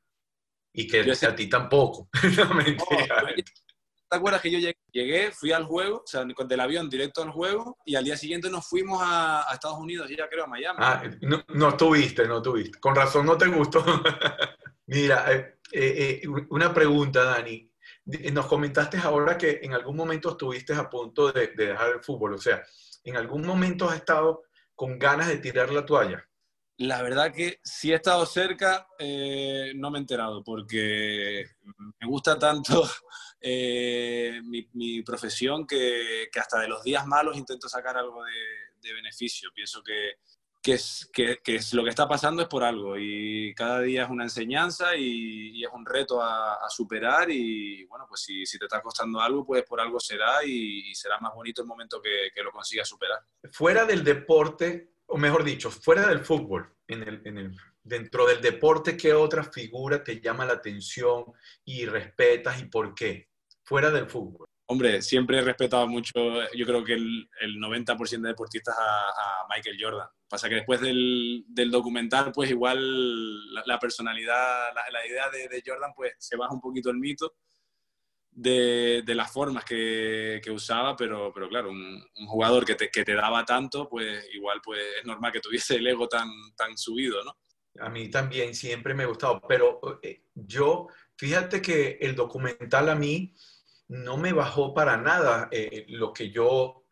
[0.75, 2.09] y que a ti tampoco.
[4.07, 7.77] ¿Te acuerdas que yo llegué, fui al juego, o sea, del avión directo al juego,
[7.85, 10.79] y al día siguiente nos fuimos a, Estados Unidos, ya creo, a Miami?
[10.81, 12.79] Ah, no, no tuviste, no tuviste.
[12.79, 13.83] Con razón no te gustó.
[14.88, 17.71] Mira, eh, eh, eh, una pregunta, Dani.
[18.32, 22.34] Nos comentaste ahora que en algún momento estuviste a punto de, de dejar el fútbol,
[22.34, 22.63] o sea,
[23.03, 24.43] ¿en algún momento has estado
[24.76, 26.28] con ganas de tirar la toalla?
[26.78, 32.38] La verdad que si he estado cerca, eh, no me he enterado, porque me gusta
[32.38, 32.84] tanto
[33.39, 39.49] eh, mi, profesión que, hasta de los días malos intento sacar algo de, beneficio.
[39.51, 40.19] Pienso que,
[40.66, 44.09] que, es, que, es, lo que está pasando es por algo y cada día es
[44.09, 48.82] una enseñanza y, es un reto a, superar y bueno, pues si, si, te está
[48.82, 52.51] costando algo, pues por algo será y, será más bonito el momento que, que lo
[52.51, 53.20] consigas superar.
[53.51, 58.41] Fuera del deporte, o mejor dicho, fuera del fútbol, en el, en el, dentro del
[58.41, 61.26] deporte, ¿qué otra figura te llama la atención
[61.63, 63.30] y respetas y por qué?
[63.63, 64.47] Fuera del fútbol.
[64.68, 66.11] Hombre, siempre he respetado mucho,
[66.55, 70.07] yo creo que el, el 90% de deportistas a, Michael Jordan.
[70.36, 75.93] Pasa que después del, del documental, pues igual la, personalidad, la, idea de, de, Jordan,
[75.95, 77.36] pues se baja un poquito el mito
[78.31, 82.89] de, de las formas que, que, usaba, pero, pero claro, un, un jugador que te,
[82.89, 86.27] que te, daba tanto, pues igual pues es normal que tuviese el ego tan,
[86.57, 87.38] tan subido, ¿no?
[87.79, 92.95] A mí también siempre me ha gustado, pero eh, yo, fíjate que el documental a
[92.95, 93.33] mí
[93.88, 96.84] no me bajó para nada eh, lo que yo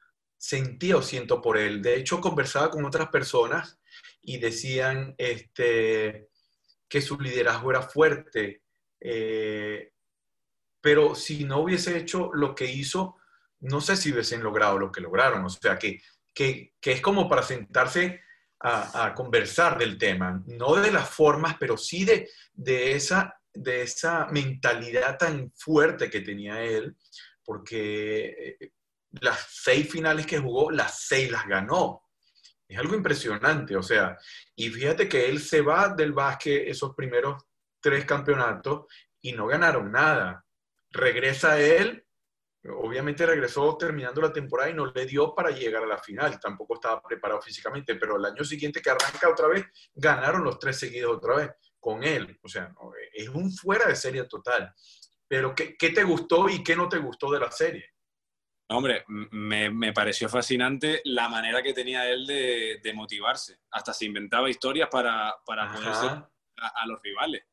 [0.43, 1.81] sentía o siento por él.
[1.81, 3.79] De hecho, conversaba con otras personas
[4.21, 6.27] y decían este,
[6.89, 8.61] que su liderazgo era fuerte,
[8.99, 9.93] eh,
[10.81, 13.15] pero si no hubiese hecho lo que hizo,
[13.61, 15.45] no sé si hubiesen logrado lo que lograron.
[15.45, 16.01] O sea, que,
[16.33, 18.19] que, es como para sentarse
[18.59, 23.83] a, a, conversar del tema, no de las formas, pero sí de, de esa de
[23.83, 26.97] esa mentalidad tan fuerte que tenía él,
[27.45, 28.71] porque eh,
[29.21, 32.03] las seis finales que jugó, las seis las ganó.
[32.67, 34.17] Es algo impresionante, o sea,
[34.55, 37.43] y fíjate que él se va del básquet esos primeros
[37.79, 38.85] tres campeonatos
[39.21, 40.45] y no ganaron nada.
[40.89, 42.05] Regresa él,
[42.69, 46.75] obviamente regresó terminando la temporada y no le dio para llegar a la final, tampoco
[46.75, 51.17] estaba preparado físicamente, pero el año siguiente que arranca otra vez, ganaron los tres seguidos
[51.17, 52.39] otra vez con él.
[52.41, 52.73] O sea,
[53.13, 54.73] es un fuera de serie total.
[55.27, 57.92] Pero, ¿qué, ¿qué, te gustó y qué no te gustó de la serie?
[58.69, 63.59] Hombre, me, me pareció fascinante la manera que tenía él de, de motivarse.
[63.71, 67.43] Hasta se inventaba historias para, para poderse a, a, los rivales.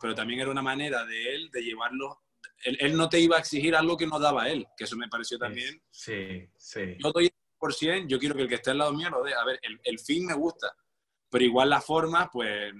[0.00, 2.22] Pero también era una manera de él de llevarlo.
[2.64, 5.08] Él, él, no te iba a exigir algo que no daba él, que eso me
[5.08, 5.82] pareció también.
[5.90, 6.96] Sí, sí.
[6.98, 9.34] Yo doy por 100, yo quiero que el que esté al lado mío lo dé.
[9.34, 10.76] A ver, el, el fin me gusta,
[11.30, 12.72] pero igual la forma, pues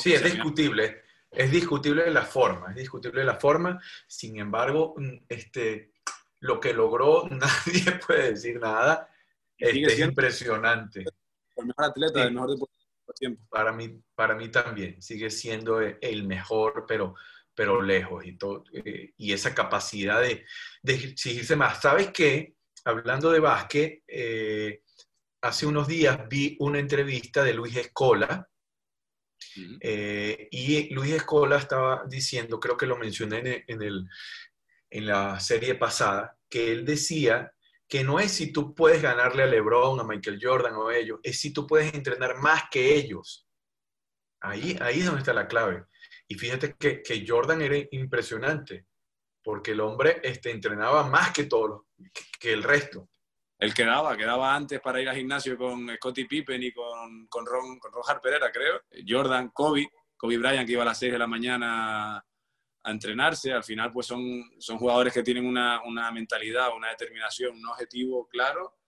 [0.00, 1.02] sí, es discutible.
[1.30, 3.80] Es discutible la forma, es discutible la forma.
[4.06, 5.92] Sin embargo, mm, este,
[6.40, 9.08] lo que logró, nadie puede decir nada.
[9.56, 11.04] Este, es impresionante.
[11.56, 13.42] El mejor atleta, el mejor deportista tiempo.
[13.48, 15.00] Para mí, para mí también.
[15.02, 17.14] Sigue siendo el mejor, pero,
[17.54, 18.24] pero lejos.
[18.24, 20.44] Y, todo, eh, y esa capacidad de,
[20.82, 21.80] de, exigirse más.
[21.80, 22.54] ¿Sabes qué?
[22.84, 24.82] Hablando de básquet, eh,
[25.40, 28.48] hace unos días vi una entrevista de Luis Escola,
[29.80, 33.82] eh, y Luis Escola estaba diciendo, creo que lo mencioné en, el, en
[34.90, 37.52] la serie pasada, que él decía
[37.88, 41.20] que no es si tú puedes ganarle a LeBron, a Michael Jordan o a ellos,
[41.22, 43.46] es si tú puedes entrenar más que ellos.
[44.40, 45.84] Ahí, ahí es donde está la clave.
[46.26, 48.86] Y fíjate que, que Jordan era impresionante,
[49.42, 53.08] porque el hombre este, entrenaba más que todos, que, que el resto
[53.58, 57.44] el que daba, quedaba antes para ir al gimnasio con Scottie Pippen y con, con,
[57.44, 58.80] Ron, con Ron Harper era, creo.
[59.06, 62.24] Jordan, Kobe, Kobe Bryant que iba a las 6 de la mañana
[62.88, 63.52] a entrenarse.
[63.52, 64.22] Al final, pues son,
[64.58, 68.78] son jugadores que tienen una, una mentalidad, una determinación, un objetivo claro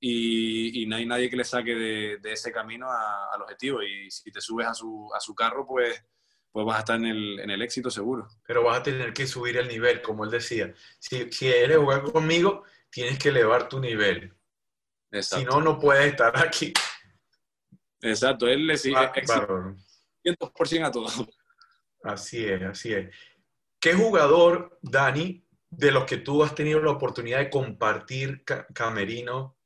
[0.00, 3.82] y, y no hay nadie que le saque de, de ese camino al objetivo.
[3.82, 6.02] Y si te subes a su, a su carro, pues,
[6.50, 8.26] pues vas a estar en el, en el, éxito seguro.
[8.46, 10.72] Pero vas a tener que subir el nivel, como él decía.
[10.98, 14.34] Si, si eres jugar conmigo, tienes que elevar tu nivel.
[15.20, 16.72] Si no, no puedes estar aquí.
[18.00, 21.08] Exacto, él le sigue 100% a todo.
[22.02, 23.14] Así es, así es.
[23.80, 29.56] ¿Qué jugador, Dani, de los que tú has tenido la oportunidad de compartir camerino,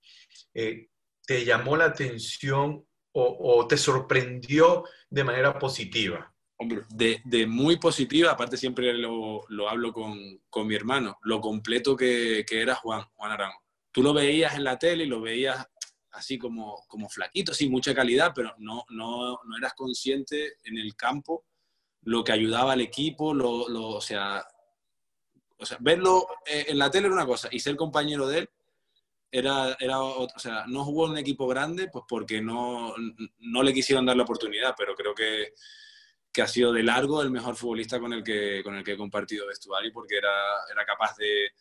[0.55, 0.89] eh,
[1.27, 2.87] te llamó la atención
[3.17, 6.33] o, te sorprendió de manera positiva?
[6.57, 10.17] Hombre, de, de, muy positiva, aparte siempre lo, lo hablo con,
[10.49, 13.59] con, mi hermano, lo completo que, que, era Juan, Juan Arango.
[13.91, 15.67] Tú lo veías en la tele y lo veías
[16.13, 20.95] así como, como flaquito, sin mucha calidad, pero no, no, no eras consciente en el
[20.95, 21.45] campo
[22.05, 24.47] lo que ayudaba al equipo, lo, lo, o, sea,
[25.81, 28.51] verlo eh, en la tele era una cosa y ser compañero de él
[29.31, 32.95] era, era otro, o sea, no jugó en un equipo grande pues porque no,
[33.39, 35.55] no le quisieron dar la oportunidad, pero creo que
[36.35, 38.97] que ha sido de largo el mejor futbolista con el que, con el que he
[38.97, 40.35] compartido vestuario porque era,
[40.71, 41.53] era capaz de,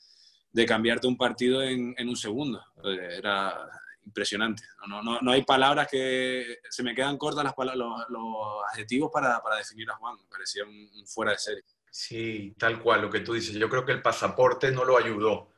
[0.51, 2.59] de cambiarte un partido en, en, un segundo.
[2.83, 3.69] Era
[4.05, 4.63] impresionante.
[4.87, 9.11] No, no, no, hay palabras que se me quedan cortas las palabras, los, los, adjetivos
[9.11, 10.17] para, para, definir a Juan.
[10.29, 11.63] Parecía un, un, fuera de serie.
[11.89, 13.55] Sí, tal cual, lo que tú dices.
[13.55, 15.53] Yo creo que el pasaporte no lo ayudó.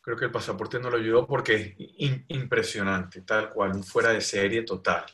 [0.00, 4.20] Creo que el pasaporte no lo ayudó porque es impresionante, tal cual, un fuera de
[4.20, 5.04] serie total.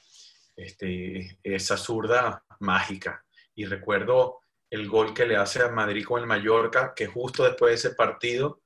[0.55, 3.25] Este, esa zurda mágica.
[3.55, 7.71] Y recuerdo el gol que le hace a Madrid con el Mallorca, que justo después
[7.71, 8.63] de ese partido,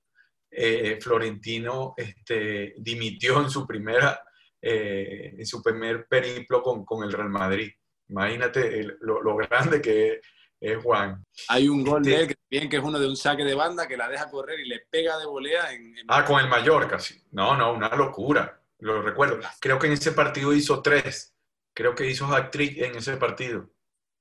[0.50, 4.22] eh, Florentino este, dimitió en su primera
[4.62, 7.70] eh, en su primer periplo con, con, el Real Madrid.
[8.08, 10.20] Imagínate lo, lo, grande que
[10.60, 11.24] es, Juan.
[11.48, 13.96] Hay un gol de este él que, es uno de un saque de banda que
[13.96, 15.94] la deja correr y le pega de volea en...
[16.08, 17.14] Ah, con el Mallorca, sí.
[17.30, 18.60] No, no, una locura.
[18.80, 19.38] Lo recuerdo.
[19.60, 21.34] Creo que en ese partido hizo tres.
[21.72, 23.70] Creo que hizo hat-trick en ese partido.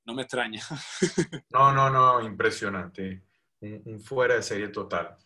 [0.05, 0.61] No me extraña.
[1.49, 3.23] no, no, no, impresionante.
[3.61, 5.17] Un, fuera de serie total.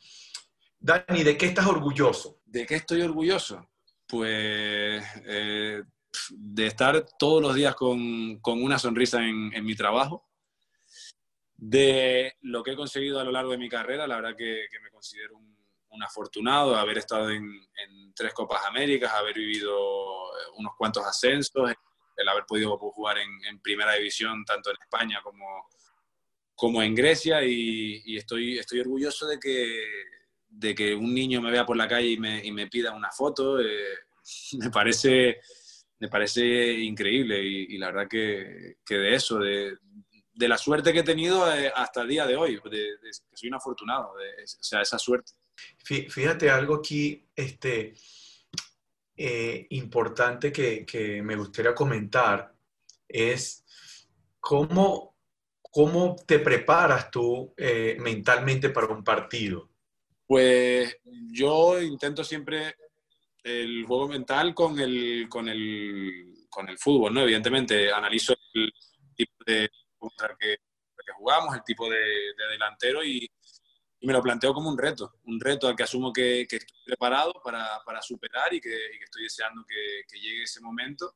[0.83, 2.41] Dani, ¿de qué estás orgulloso?
[2.43, 3.69] ¿De qué estoy orgulloso?
[4.05, 5.81] Pues eh,
[6.29, 10.27] de estar todos los días con, con una sonrisa en, en, mi trabajo,
[11.55, 14.79] de lo que he conseguido a lo largo de mi carrera, la verdad que, que
[14.81, 15.57] me considero un,
[15.91, 19.73] un, afortunado, haber estado en, en, tres Copas Américas, haber vivido
[20.57, 21.71] unos cuantos ascensos,
[22.17, 25.69] el haber podido jugar en, primera división tanto en España como,
[26.53, 29.81] como en Grecia y, estoy, estoy orgulloso de que,
[30.55, 33.11] de que un niño me vea por la calle y me, y me pida una
[33.11, 33.59] foto.
[33.59, 33.97] Eh,
[34.59, 35.41] me, parece,
[35.99, 39.77] me parece increíble y, la verdad que, que de eso, de,
[40.33, 42.95] de, la suerte que he tenido eh, hasta el día de hoy, que
[43.33, 45.33] soy un afortunado, o sea, esa suerte.
[45.83, 47.93] Fíjate algo aquí, este,
[49.17, 52.53] eh, importante que, que, me gustaría comentar
[53.07, 53.63] es
[54.39, 55.17] cómo,
[55.61, 57.53] cómo te preparas tú
[57.99, 59.72] mentalmente para un partido.
[60.25, 60.97] Pues
[61.31, 62.75] yo intento siempre
[63.43, 67.21] el juego mental con el, con el, con el fútbol, ¿no?
[67.21, 68.71] Evidentemente analizo el
[69.15, 70.55] tipo de contra que,
[71.05, 73.29] que jugamos, el tipo de, de delantero y,
[74.03, 77.81] me lo planteo como un reto, un reto al que asumo que, estoy preparado para,
[77.85, 81.15] para superar y que, estoy deseando que, llegue ese momento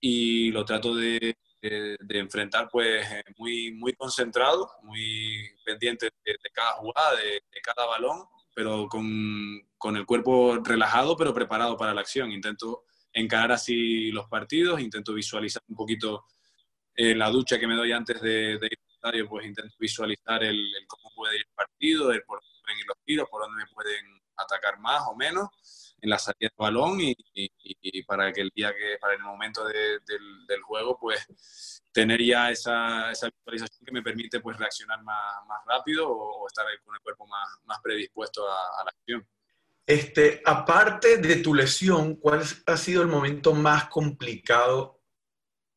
[0.00, 6.72] y lo trato de, de, de enfrentar pues muy, muy concentrado, muy pendiente de, cada
[6.74, 12.30] jugada, de, cada balón, pero con, con, el cuerpo relajado pero preparado para la acción.
[12.30, 16.24] Intento encarar así los partidos, intento visualizar un poquito
[16.94, 18.58] eh, la ducha que me doy antes de,
[19.12, 22.86] ir pues intento visualizar el, cómo puede ir el partido, el por dónde pueden ir
[22.86, 25.48] los tiros, por dónde me pueden atacar más o menos
[26.06, 29.20] en la salida del balón y, y, y, para que el día que, para el
[29.20, 34.56] momento de, del, del, juego, pues tener ya esa, esa, visualización que me permite pues
[34.56, 38.84] reaccionar más, más rápido o, o, estar con el cuerpo más, más predispuesto a, a
[38.84, 39.26] la acción.
[39.84, 45.00] Este, aparte de tu lesión, ¿cuál ha sido el momento más complicado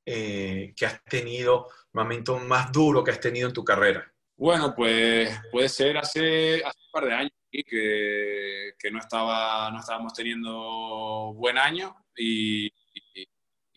[0.06, 4.12] eh, que has tenido momento más duro que has tenido en tu carrera?
[4.36, 9.80] Bueno, pues puede ser hace, hace un par de años que, que no, estaba, no
[9.80, 12.72] estábamos teniendo buen año y, y,
[13.16, 13.28] y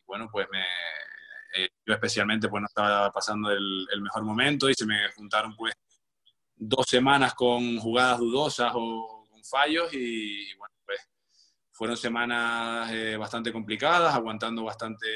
[0.07, 0.61] bueno, pues me,
[1.55, 5.57] eh, yo especialmente pues no estaba pasando el, el, mejor momento y se me juntaron
[5.57, 5.75] pues
[6.55, 11.01] dos semanas con jugadas dudosas o con fallos y, y bueno, pues
[11.73, 15.09] fueron semanas eh, bastante complicadas, aguantando bastante,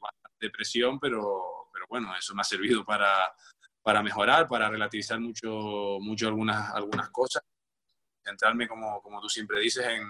[0.00, 3.34] bastante presión, pero pero bueno, eso me ha servido para,
[3.84, 7.42] para mejorar, para relativizar mucho, mucho algunas, algunas cosas,
[8.24, 10.02] centrarme, como, como tú siempre dices, en,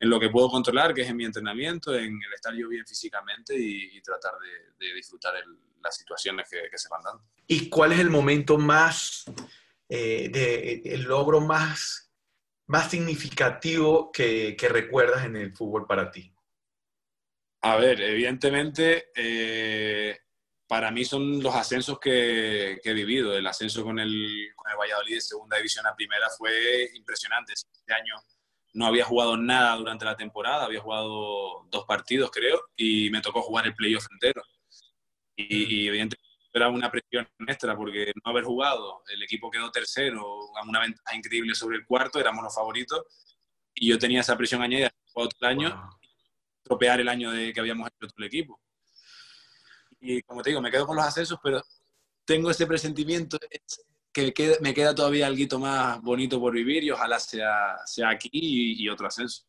[0.00, 2.84] en, lo que puedo controlar, que es en mi entrenamiento, en el estar yo bien
[2.84, 7.22] físicamente y, y tratar de, de disfrutar el, las situaciones que, que, se van dando.
[7.46, 9.24] ¿Y cuál es el momento más,
[9.88, 12.10] eh, de, el logro más,
[12.66, 16.34] más significativo que, que recuerdas en el fútbol para ti?
[17.62, 20.18] A ver, evidentemente, eh,
[20.66, 23.36] para mí son los ascensos que, que he vivido.
[23.36, 27.52] El ascenso con el, con el, Valladolid de segunda división a primera fue impresionante.
[27.52, 28.14] Este año
[28.72, 33.42] no había jugado nada durante la temporada, había jugado dos partidos, creo, y me tocó
[33.42, 34.42] jugar el playoff entero.
[35.36, 40.24] Y, y evidentemente era una presión extra porque no haber jugado, el equipo quedó tercero,
[40.64, 43.02] una ventaja increíble sobre el cuarto, éramos los favoritos,
[43.74, 45.98] y yo tenía esa presión añadida otro año, wow.
[46.62, 48.60] tropear el año de que habíamos hecho todo el equipo
[50.04, 51.62] y como te digo, me quedo con los ascensos, pero
[52.24, 53.38] tengo ese presentimiento
[54.12, 58.84] que me queda todavía algo más bonito por vivir y ojalá sea, sea aquí y,
[58.84, 59.44] y, otro ascenso.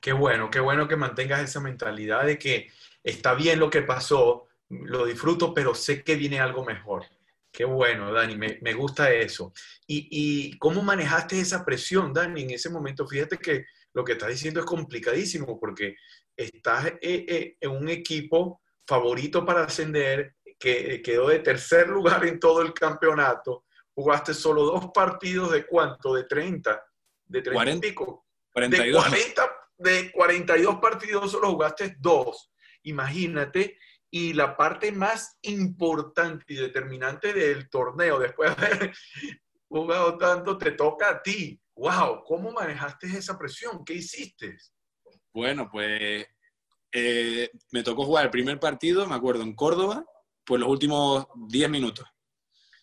[0.00, 2.70] Qué bueno, qué bueno que mantengas esa mentalidad de que
[3.02, 7.06] está bien lo que pasó, lo disfruto, pero sé que viene algo mejor.
[7.50, 9.52] Qué bueno, Dani, me, me gusta eso.
[9.86, 13.06] ¿Y, ¿Y, cómo manejaste esa presión, Dani, en ese momento?
[13.06, 15.96] Fíjate que lo que estás diciendo es complicadísimo porque
[16.36, 18.60] estás eh, eh, en un equipo
[18.90, 23.64] favorito para ascender, que quedó de tercer lugar en todo el campeonato.
[23.94, 26.14] Jugaste solo dos partidos de cuánto?
[26.14, 26.84] De 30,
[27.26, 28.26] de 30 40, y pico.
[28.52, 29.04] 42.
[29.04, 32.52] De, 40, de 42 partidos solo jugaste dos.
[32.82, 33.78] Imagínate.
[34.10, 38.92] Y la parte más importante y determinante del torneo, después de haber
[39.68, 41.62] jugado tanto, te toca a ti.
[41.76, 42.24] ¡Wow!
[42.24, 43.84] ¿Cómo manejaste esa presión?
[43.84, 44.58] ¿Qué hiciste?
[45.32, 46.26] Bueno, pues
[46.92, 50.04] eh, me tocó jugar el primer partido, me acuerdo, en Córdoba,
[50.44, 52.06] pues los últimos 10 minutos.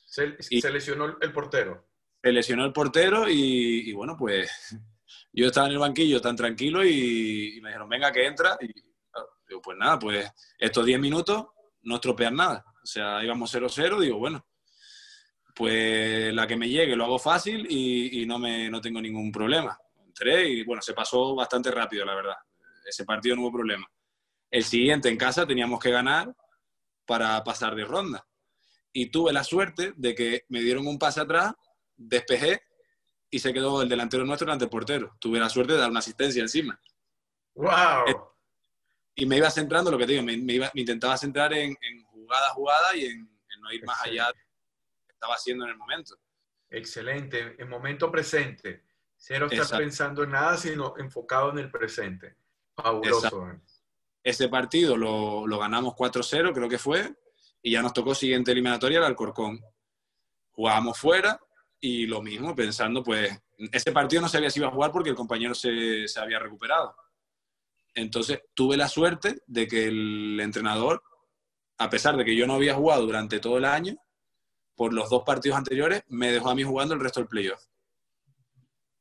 [0.05, 1.89] Se, se, lesionó el portero.
[2.23, 4.49] Se lesionó el portero y, bueno, pues
[5.33, 8.57] yo estaba en el banquillo tan tranquilo y, me dijeron, venga, que entra.
[8.61, 8.67] Y
[9.47, 11.45] digo, pues nada, pues estos 10 minutos
[11.81, 12.63] no estropean nada.
[12.81, 14.47] O sea, íbamos 0-0, digo, bueno,
[15.53, 19.77] pues la que me llegue lo hago fácil y, no, me, no tengo ningún problema.
[20.05, 22.35] Entré y bueno, se pasó bastante rápido, la verdad.
[22.87, 23.85] Ese partido no hubo problema.
[24.49, 26.35] El siguiente en casa teníamos que ganar
[27.05, 28.27] para pasar de ronda.
[28.93, 31.53] Y tuve la suerte de que me dieron un pase atrás,
[31.95, 32.61] despejé
[33.29, 35.15] y se quedó el delantero nuestro delante del portero.
[35.19, 36.79] Tuve la suerte de dar una asistencia encima.
[37.55, 38.31] ¡Wow!
[39.15, 41.75] Y me iba centrando, lo que te digo, me, iba, intentaba centrar en,
[42.05, 43.29] jugada a jugada y en,
[43.59, 46.15] no ir más allá de lo que estaba haciendo en el momento.
[46.69, 48.83] Excelente, en momento presente.
[49.15, 52.35] Cero estar pensando en nada, sino enfocado en el presente.
[52.75, 53.59] Fabuloso.
[54.27, 57.15] Este partido lo, lo ganamos 4-0, creo que fue,
[57.61, 59.57] y ya nos tocó siguiente eliminatoria, el Alcorcón.
[60.51, 61.39] Jugábamos fuera
[61.79, 63.31] y lo mismo, pensando, pues,
[63.71, 66.93] ese partido no sabía si iba a jugar porque el compañero se, se había recuperado.
[67.93, 71.01] Entonces, tuve la suerte de que el entrenador,
[71.77, 73.95] a pesar de que yo no había jugado durante todo el año,
[74.75, 77.63] por los dos partidos anteriores, me dejó a mí jugando el resto del playoff.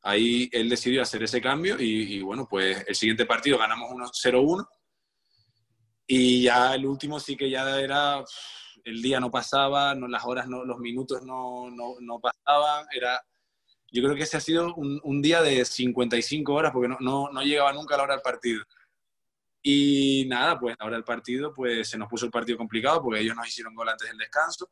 [0.02, 3.90] Ahí él decidió hacer ese cambio y, bueno, pues el siguiente partido ganamos
[4.24, 4.64] 0-1
[6.06, 8.24] y ya el último sí que ya era,
[8.84, 13.20] el día no pasaba, no, las horas, no, los minutos no, no, no pasaban, era,
[13.90, 17.30] yo creo que ese ha sido un, un día de 55 horas porque no, no,
[17.32, 18.62] no, llegaba nunca a la hora del partido.
[19.62, 23.34] Y nada, pues ahora el partido, pues se nos puso el partido complicado porque ellos
[23.34, 24.70] nos hicieron gol antes del descanso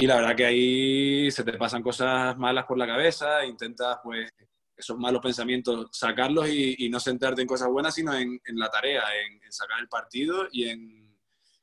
[0.00, 4.30] y la verdad que ahí se te pasan cosas malas por la cabeza, intentas pues
[4.78, 9.52] esos malos pensamientos sacarlos y, no centrarte en cosas buenas, sino en, la tarea, en,
[9.52, 11.18] sacar el partido y en,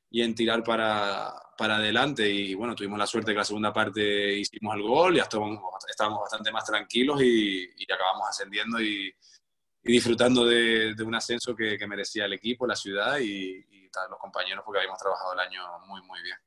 [0.09, 2.30] y en tirar para, para, adelante.
[2.30, 6.22] Y bueno, tuvimos la suerte que la segunda parte hicimos el gol, ya estábamos, estábamos
[6.22, 9.13] bastante más tranquilos y, y acabamos ascendiendo y,
[9.82, 14.20] disfrutando de, de, un ascenso que, que, merecía el equipo, la ciudad y, y los
[14.20, 16.38] compañeros, porque habíamos trabajado el año muy, muy bien.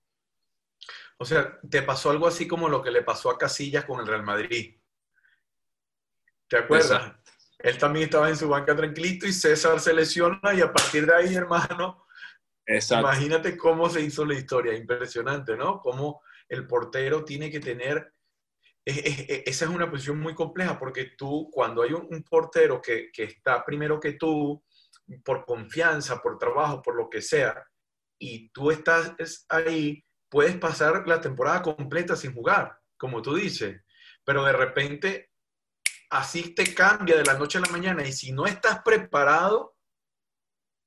[1.18, 4.06] O sea, te pasó algo así como lo que le pasó a Casillas con el
[4.06, 4.76] Real Madrid.
[6.48, 7.14] ¿Te acuerdas?
[7.58, 11.14] Él también estaba en su banca tranquilito y César se lesiona y a partir de
[11.14, 12.06] ahí, hermano,
[12.66, 14.74] imagínate cómo se hizo la historia.
[14.74, 15.80] Impresionante, ¿no?
[15.80, 18.12] Cómo el portero tiene que tener...
[18.84, 23.64] esa es una posición muy compleja porque tú, cuando hay un, portero que, que está
[23.64, 24.64] primero que tú,
[25.24, 27.66] por confianza, por trabajo, por lo que sea,
[28.18, 29.14] y tú estás
[29.48, 33.80] ahí, puedes pasar la temporada completa sin jugar, como tú dices,
[34.24, 35.27] pero de repente
[36.10, 39.76] así te cambia de la noche a la mañana y si no estás preparado,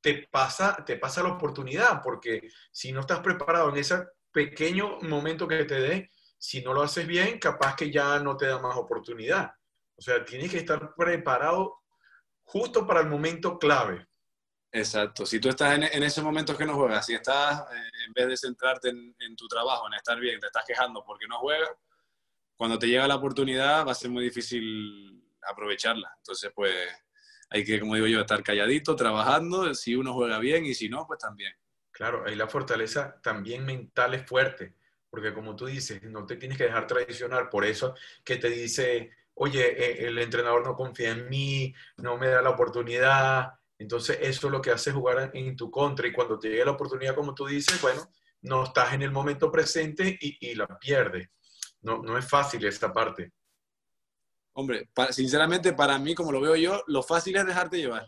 [0.02, 5.48] te pasa, te pasa la oportunidad, porque si no estás preparado en ese pequeño momento
[5.48, 8.76] que te dé, si no lo haces bien, capaz que ya no te da más
[8.76, 9.52] oportunidad.
[9.96, 11.82] O sea, tienes que estar preparado
[12.44, 14.08] justo para el momento clave.
[14.72, 15.26] Exacto.
[15.26, 18.28] Si tú estás en, en esos momentos que no juegas, si estás, eh, en vez
[18.28, 21.70] de centrarte en, tu trabajo, en estar bien, te estás quejando porque no juegas,
[22.62, 26.14] cuando te llega la oportunidad va a ser muy difícil aprovecharla.
[26.18, 26.72] Entonces, pues
[27.50, 31.08] hay que, como digo yo, estar calladito, trabajando, si uno juega bien y si no,
[31.08, 31.56] pues también.
[31.90, 34.76] Claro, ahí la fortaleza también mental es fuerte,
[35.10, 39.10] porque como tú dices, no te tienes que dejar traicionar por eso que te dice,
[39.34, 44.46] oye, eh, el entrenador no confía en mí, no me da la oportunidad, entonces, eso
[44.46, 46.08] es lo que hace jugar en tu contra.
[46.08, 48.12] Y cuando te llegue la oportunidad, como tú dices, bueno,
[48.44, 51.30] no estás en el momento presente y, la pierdes.
[51.82, 53.32] No, no es fácil esta parte.
[54.54, 58.08] Hombre, sinceramente, para mí, como lo veo yo, lo fácil es dejarte llevar.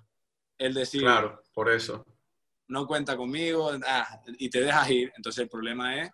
[0.57, 1.01] El decir.
[1.01, 2.05] Claro, por eso.
[2.67, 5.13] No cuenta conmigo ah, y te dejas ir.
[5.15, 6.11] Entonces, el problema es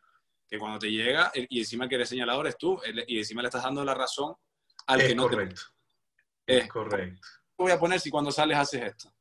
[0.47, 3.63] que cuando te llega, y encima que eres señalador es tú, y encima le estás
[3.63, 4.35] dando la razón
[4.87, 5.61] al que no correcto.
[6.45, 6.57] te.
[6.57, 7.21] Es correcto.
[7.57, 9.13] voy a poner si cuando sales haces esto?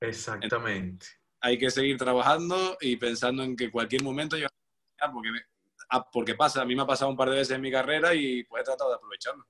[0.00, 1.06] Exactamente.
[1.40, 4.46] Hay que seguir trabajando y pensando en que cualquier momento yo
[5.10, 5.30] porque,
[6.12, 8.44] porque pasa, a mí me ha pasado un par de veces en mi carrera y
[8.44, 9.46] pues he tratado de aprovecharlo.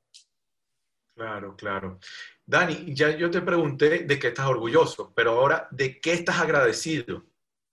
[1.14, 1.98] Claro, claro.
[2.44, 7.24] Dani, ya yo te pregunté de qué estás orgulloso, pero ahora, ¿de qué estás agradecido?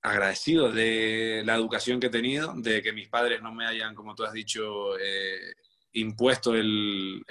[0.02, 4.16] Agradecido de la educación que he tenido, de que mis padres no me hayan, como
[4.16, 5.54] tú has dicho, eh,
[5.94, 7.24] impuesto el,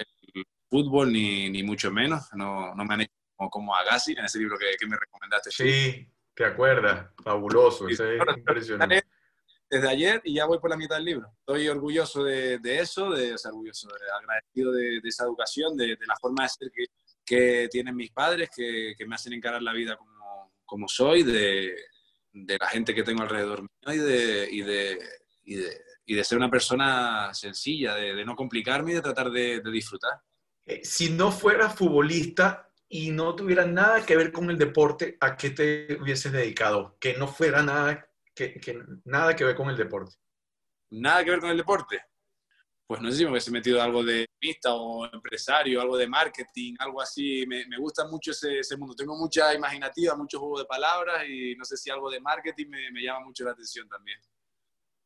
[0.69, 2.27] fútbol, ni, ni, mucho menos.
[2.33, 3.13] No, no me han hecho
[3.49, 5.51] como, Agassi, en ese libro que, me recomendaste.
[5.51, 9.03] Sí, te acuerdas, fabuloso, ese es impresionante.
[9.69, 11.31] Desde ayer y ya voy por la mitad del libro.
[11.39, 13.87] Estoy orgulloso de, eso, de, ser orgulloso,
[14.19, 16.85] agradecido de, esa educación, de, la forma de ser que,
[17.23, 21.75] que tienen mis padres, que, que me hacen encarar la vida como, como soy, de,
[22.33, 24.99] de, la gente que tengo alrededor mío y de, y de,
[25.43, 29.61] y de, y de ser una persona sencilla, de, no complicarme y de tratar de,
[29.71, 30.19] disfrutar.
[30.65, 35.37] Eh, si no fueras futbolista y no tuviera nada que ver con el deporte, ¿a
[35.37, 36.97] qué te hubieses dedicado?
[36.99, 38.08] Que no fuera nada
[38.39, 40.15] que, que nada que ver con el deporte.
[40.91, 42.01] Nada que ver con el deporte
[42.89, 46.73] pues no sé si me hubiese metido algo de pista o empresario, algo de marketing,
[46.79, 47.45] algo así.
[47.47, 48.95] Me, me gusta mucho ese, ese, mundo.
[48.95, 52.91] Tengo mucha imaginativa, mucho juego de palabras y no sé si algo de marketing me,
[52.91, 54.17] me llama mucho la atención también.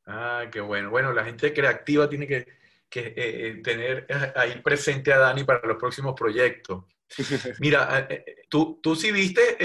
[0.06, 0.92] Ah, qué bueno.
[0.92, 2.48] Bueno, la gente creativa tiene que,
[2.88, 6.86] que eh, eh tener ahí presente a Dani para los próximos proyectos.
[7.60, 9.58] Mira, eh, eh, tú, tú sí viste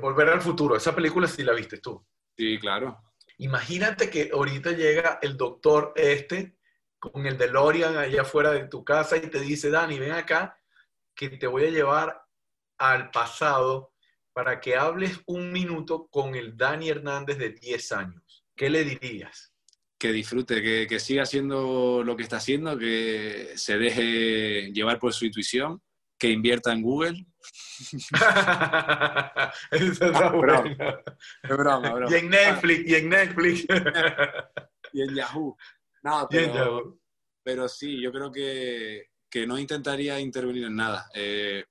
[0.00, 2.04] Volver al Futuro, esa película sí la viste tú.
[2.38, 2.96] Sí, claro.
[3.38, 6.56] Imagínate que ahorita llega el doctor este
[7.00, 10.56] con el DeLorean allá afuera de tu casa y te dice, Dani, ven acá,
[11.16, 12.22] que te voy a llevar
[12.78, 13.92] al pasado
[14.32, 18.44] para que hables un minuto con el Dani Hernández de 10 años.
[18.54, 19.52] ¿Qué le dirías?
[19.98, 25.12] Que disfrute, que, que siga haciendo lo que está haciendo, que se deje llevar por
[25.12, 25.82] su intuición,
[26.16, 27.26] que invierta en Google.
[29.70, 30.76] Eso es broma.
[31.42, 32.10] Es broma, broma.
[32.10, 33.66] Y en Netflix, y en Netflix.
[34.92, 35.56] y en Yahoo.
[36.02, 36.28] No,
[37.42, 41.08] pero, sí, yo creo que, que, no intentaría intervenir en nada.
[41.14, 41.64] Eh,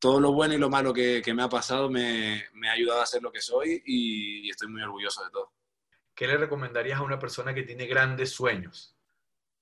[0.00, 3.02] todo lo bueno y lo malo que, que me ha pasado me, me, ha ayudado
[3.02, 5.52] a ser lo que soy y, estoy muy orgulloso de todo.
[6.14, 8.96] ¿Qué le recomendarías a una persona que tiene grandes sueños?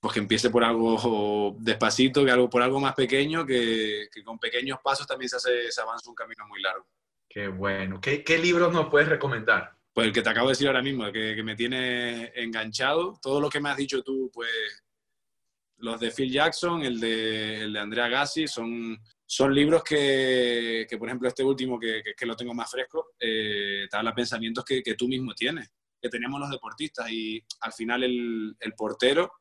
[0.00, 4.38] Pues que empiece por algo despacito, que algo por algo más pequeño, que, que con
[4.38, 6.86] pequeños pasos también se, hace, se avanza un camino muy largo.
[7.28, 8.00] Qué bueno.
[8.00, 9.72] ¿Qué, ¿Qué libros nos puedes recomendar?
[9.92, 13.18] Pues el que te acabo de decir ahora mismo, que, que me tiene enganchado.
[13.20, 14.48] Todo lo que me has dicho tú, pues
[15.78, 20.98] los de Phil Jackson, el de, el de Andrea Gassi, son, son libros que, que,
[20.98, 24.82] por ejemplo, este último, que, que, lo tengo más fresco, eh, te habla pensamientos que,
[24.82, 25.70] que, tú mismo tienes,
[26.00, 27.10] que tenemos los deportistas.
[27.10, 29.32] Y al final el, el, portero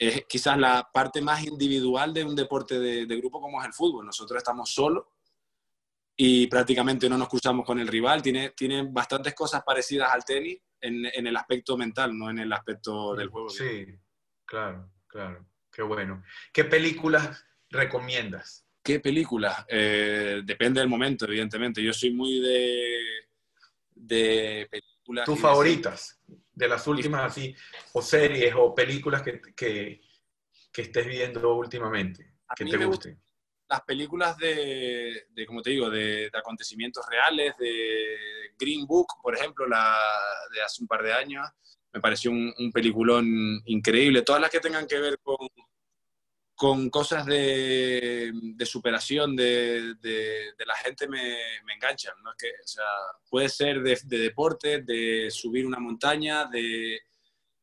[0.00, 3.74] es quizás la parte más individual de un deporte de, de grupo como es el
[3.74, 4.06] fútbol.
[4.06, 5.04] Nosotros estamos solos
[6.16, 8.22] y prácticamente no nos cruzamos con el rival.
[8.22, 12.50] Tiene, tiene bastantes cosas parecidas al tenis en, en el aspecto mental, no en el
[12.50, 13.50] aspecto del juego.
[13.50, 13.86] Sí,
[14.46, 15.46] claro, claro.
[15.70, 16.22] Qué bueno.
[16.50, 18.66] ¿Qué películas recomiendas?
[18.82, 19.66] ¿Qué películas?
[19.68, 21.82] Eh, depende del momento, evidentemente.
[21.82, 22.98] Yo soy muy de,
[23.94, 25.26] de películas.
[25.26, 26.18] ¿Tus favoritas?
[26.26, 26.36] De
[26.68, 27.54] las últimas, así,
[27.92, 30.00] o series o películas que, que,
[30.72, 33.20] que estés viendo últimamente, que te gusten.
[33.68, 38.16] las películas de, de como te digo, de, acontecimientos reales, de
[38.58, 39.96] Green Book, por ejemplo, la
[40.52, 41.46] de hace un par de años,
[41.92, 43.26] me pareció un, peliculón
[43.66, 44.22] increíble.
[44.22, 45.36] Todas las que tengan que ver con,
[46.60, 52.12] con cosas de, de superación de, de, la gente me, me, enganchan.
[52.22, 52.32] ¿no?
[52.32, 52.84] Es que, o sea,
[53.30, 57.00] puede ser de, deporte, de subir una montaña, de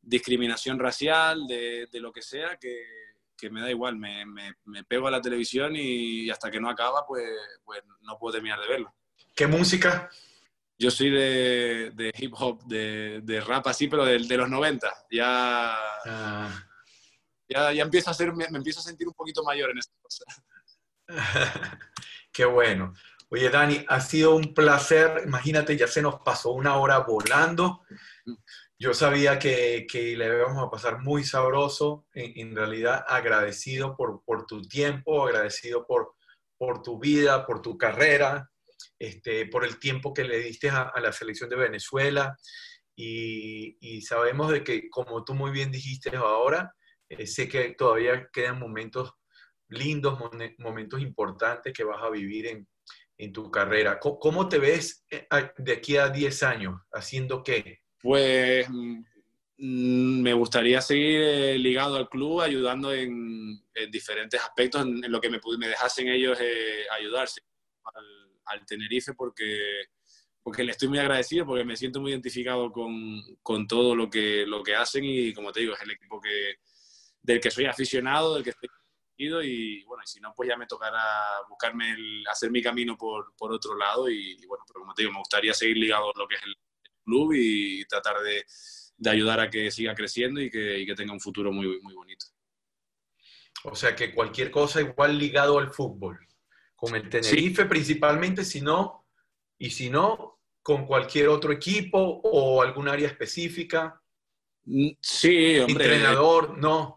[0.01, 2.85] discriminación racial, de, lo que sea, que
[3.37, 7.05] que me da igual, me, me, pego a la televisión y hasta que no acaba,
[7.05, 7.23] pues,
[7.63, 8.95] pues no puedo terminar de verlo.
[9.35, 10.09] ¿Qué música?
[10.79, 14.91] Yo soy de, de hip hop, de, de, rap así, pero de, de los 90.
[15.11, 16.66] Ya, ah.
[17.49, 20.23] Ya, ya empiezo a ser, me, empiezo a sentir un poquito mayor en esta cosa.
[22.31, 22.93] Qué bueno.
[23.29, 25.23] Oye, Dani, ha sido un placer.
[25.25, 27.81] Imagínate, ya se nos pasó una hora volando.
[28.79, 34.45] Yo sabía que, que le íbamos a pasar muy sabroso, en, realidad agradecido por, por,
[34.45, 36.13] tu tiempo, agradecido por,
[36.57, 38.49] por tu vida, por tu carrera,
[38.99, 42.37] este, por el tiempo que le diste a, la selección de Venezuela.
[42.95, 46.73] Y, y, sabemos de que, como tú muy bien dijiste ahora,
[47.09, 49.13] eh, sé que todavía quedan momentos
[49.69, 50.19] lindos,
[50.59, 52.67] momentos importantes que vas a vivir en,
[53.17, 53.99] en tu carrera.
[53.99, 55.27] ¿Cómo, ¿Cómo, te ves eh,
[55.57, 56.81] de aquí a 10 años?
[56.91, 57.81] ¿Haciendo qué?
[58.01, 65.21] Pues mm, me gustaría seguir eh, ligado al club, ayudando en, diferentes aspectos, en, lo
[65.21, 67.41] que me, me dejasen ellos eh, ayudarse
[68.45, 69.85] al, Tenerife, porque,
[70.41, 74.45] porque le estoy muy agradecido, porque me siento muy identificado con, con, todo lo que,
[74.47, 76.55] lo que hacen y como te digo, es el equipo que,
[77.27, 78.69] del que soy aficionado, del que estoy
[79.19, 81.01] y bueno, y si no, pues ya me tocará
[81.49, 85.13] buscarme, el, hacer mi camino por, por otro lado y, bueno, pero como te digo,
[85.13, 86.55] me gustaría seguir ligado a lo que es el,
[87.03, 88.45] club y tratar de,
[88.97, 91.93] de ayudar a que siga creciendo y que, y que, tenga un futuro muy, muy
[91.93, 92.25] bonito.
[93.63, 96.19] O sea que cualquier cosa igual ligado al fútbol,
[96.75, 99.07] con el Tenerife principalmente, si no,
[99.57, 104.01] y si no, con cualquier otro equipo o algún área específica.
[104.65, 105.85] Mm, sí, hombre.
[105.85, 106.96] Entrenador, no.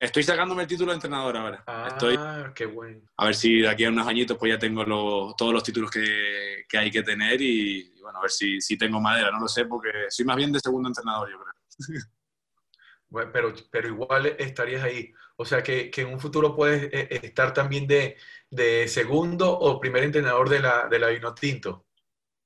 [0.00, 1.64] Estoy sacándome el título de entrenador ahora.
[1.66, 2.16] Ah, Estoy,
[2.54, 3.00] qué bueno.
[3.16, 5.90] a ver si de aquí a unos añitos pues ya tengo los- todos los títulos
[5.90, 9.40] que, que hay que tener y, y bueno, a ver si, si tengo madera, no
[9.40, 11.98] lo sé, porque soy más bien de segundo entrenador, yo creo.
[13.10, 15.10] Bueno, pero, pero igual estarías ahí.
[15.36, 18.18] O sea, que, que en un futuro puedes eh, estar también de,
[18.50, 21.86] de segundo o primer entrenador de la, de la Vinotinto.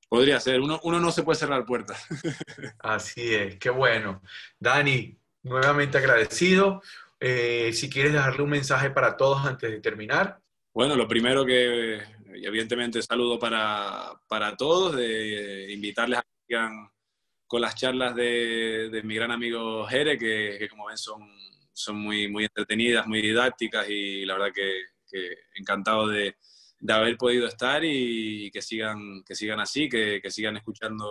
[0.08, 2.06] Podría ser, uno, uno no se puede cerrar puertas.
[2.78, 4.22] Así es, qué bueno.
[4.56, 6.80] Dani, nuevamente agradecido.
[7.24, 10.40] Eh, si quieres dejarle un mensaje para todos antes de terminar.
[10.74, 12.02] Bueno, lo primero que,
[12.34, 16.90] evidentemente, saludo para, para todos, de invitarles a que sigan
[17.46, 21.20] con las charlas de, de mi gran amigo Jere, que, que como ven son,
[21.72, 26.34] son muy, muy entretenidas, muy didácticas y la verdad que, que encantado de,
[26.80, 31.08] de haber podido estar y que sigan, que sigan así, que, que sigan escuchando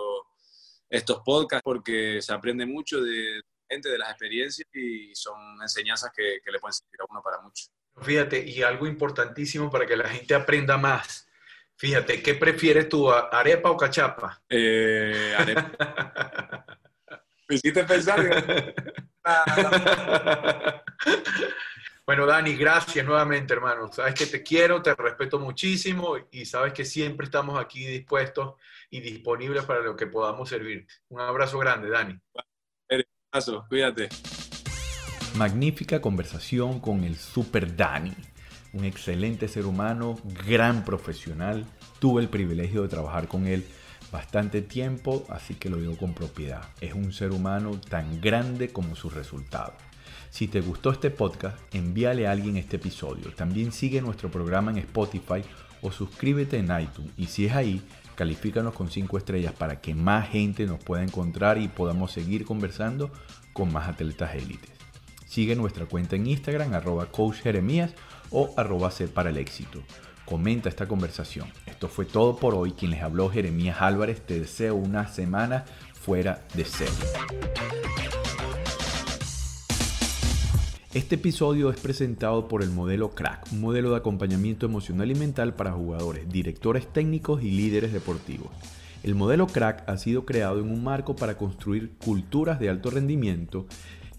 [0.90, 3.40] estos podcasts porque se aprende mucho de
[3.72, 7.40] gente, de las experiencias y son enseñanzas que, que le pueden servir a uno para
[7.40, 7.64] mucho.
[8.00, 11.28] Fíjate, y algo importantísimo para que la gente aprenda más.
[11.76, 14.42] Fíjate, ¿qué prefieres tú, arepa o cachapa?
[14.48, 16.64] Eh, arepa.
[17.48, 18.74] Me hiciste pensar.
[19.24, 20.82] ah,
[22.04, 23.92] Bueno, Dani, gracias nuevamente, hermano.
[23.92, 28.54] Sabes que te quiero, te respeto muchísimo y sabes que siempre estamos aquí dispuestos
[28.90, 30.92] y disponibles para lo que podamos servirte.
[31.08, 32.18] Un abrazo grande, Dani.
[35.36, 38.12] Magnífica conversación con el Super Dani,
[38.74, 41.64] un excelente ser humano, gran profesional.
[41.98, 43.64] Tuve el privilegio de trabajar con él
[44.10, 46.62] bastante tiempo, así que lo digo con propiedad.
[46.82, 49.76] Es un ser humano tan grande como sus resultados.
[50.28, 53.32] Si te gustó este podcast, envíale a alguien este episodio.
[53.32, 55.42] También sigue nuestro programa en Spotify
[55.80, 57.12] o suscríbete en iTunes.
[57.16, 57.80] Y si es ahí,
[58.22, 63.10] califícanos con 5 estrellas para que más gente nos pueda encontrar y podamos seguir conversando
[63.52, 64.70] con más atletas élites.
[65.26, 67.90] Sigue nuestra cuenta en Instagram, arroba coach Jeremías
[68.30, 69.82] o arroba para el éxito.
[70.24, 71.48] Comenta esta conversación.
[71.66, 72.70] Esto fue todo por hoy.
[72.70, 74.24] Quien les habló Jeremías Álvarez.
[74.24, 76.94] Te deseo una semana fuera de serie.
[80.94, 85.54] Este episodio es presentado por el modelo Crack, un modelo de acompañamiento emocional y mental
[85.54, 88.50] para jugadores, directores técnicos y líderes deportivos.
[89.02, 93.64] El modelo Crack ha sido creado en un marco para construir culturas de alto rendimiento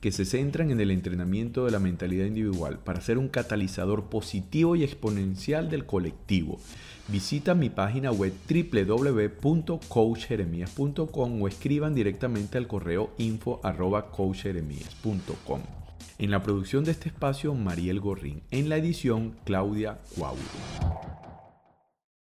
[0.02, 4.76] que se centran en el entrenamiento de la mentalidad individual para ser un catalizador positivo
[4.76, 6.60] y exponencial del colectivo.
[7.08, 15.83] Visita mi página web www.coachjeremías.com o escriban directamente al correo info@coachjeremías.com.
[16.24, 18.44] En la producción de este espacio, Mariel Gorrín.
[18.50, 21.23] En la edición, Claudia Cuauhtémoc.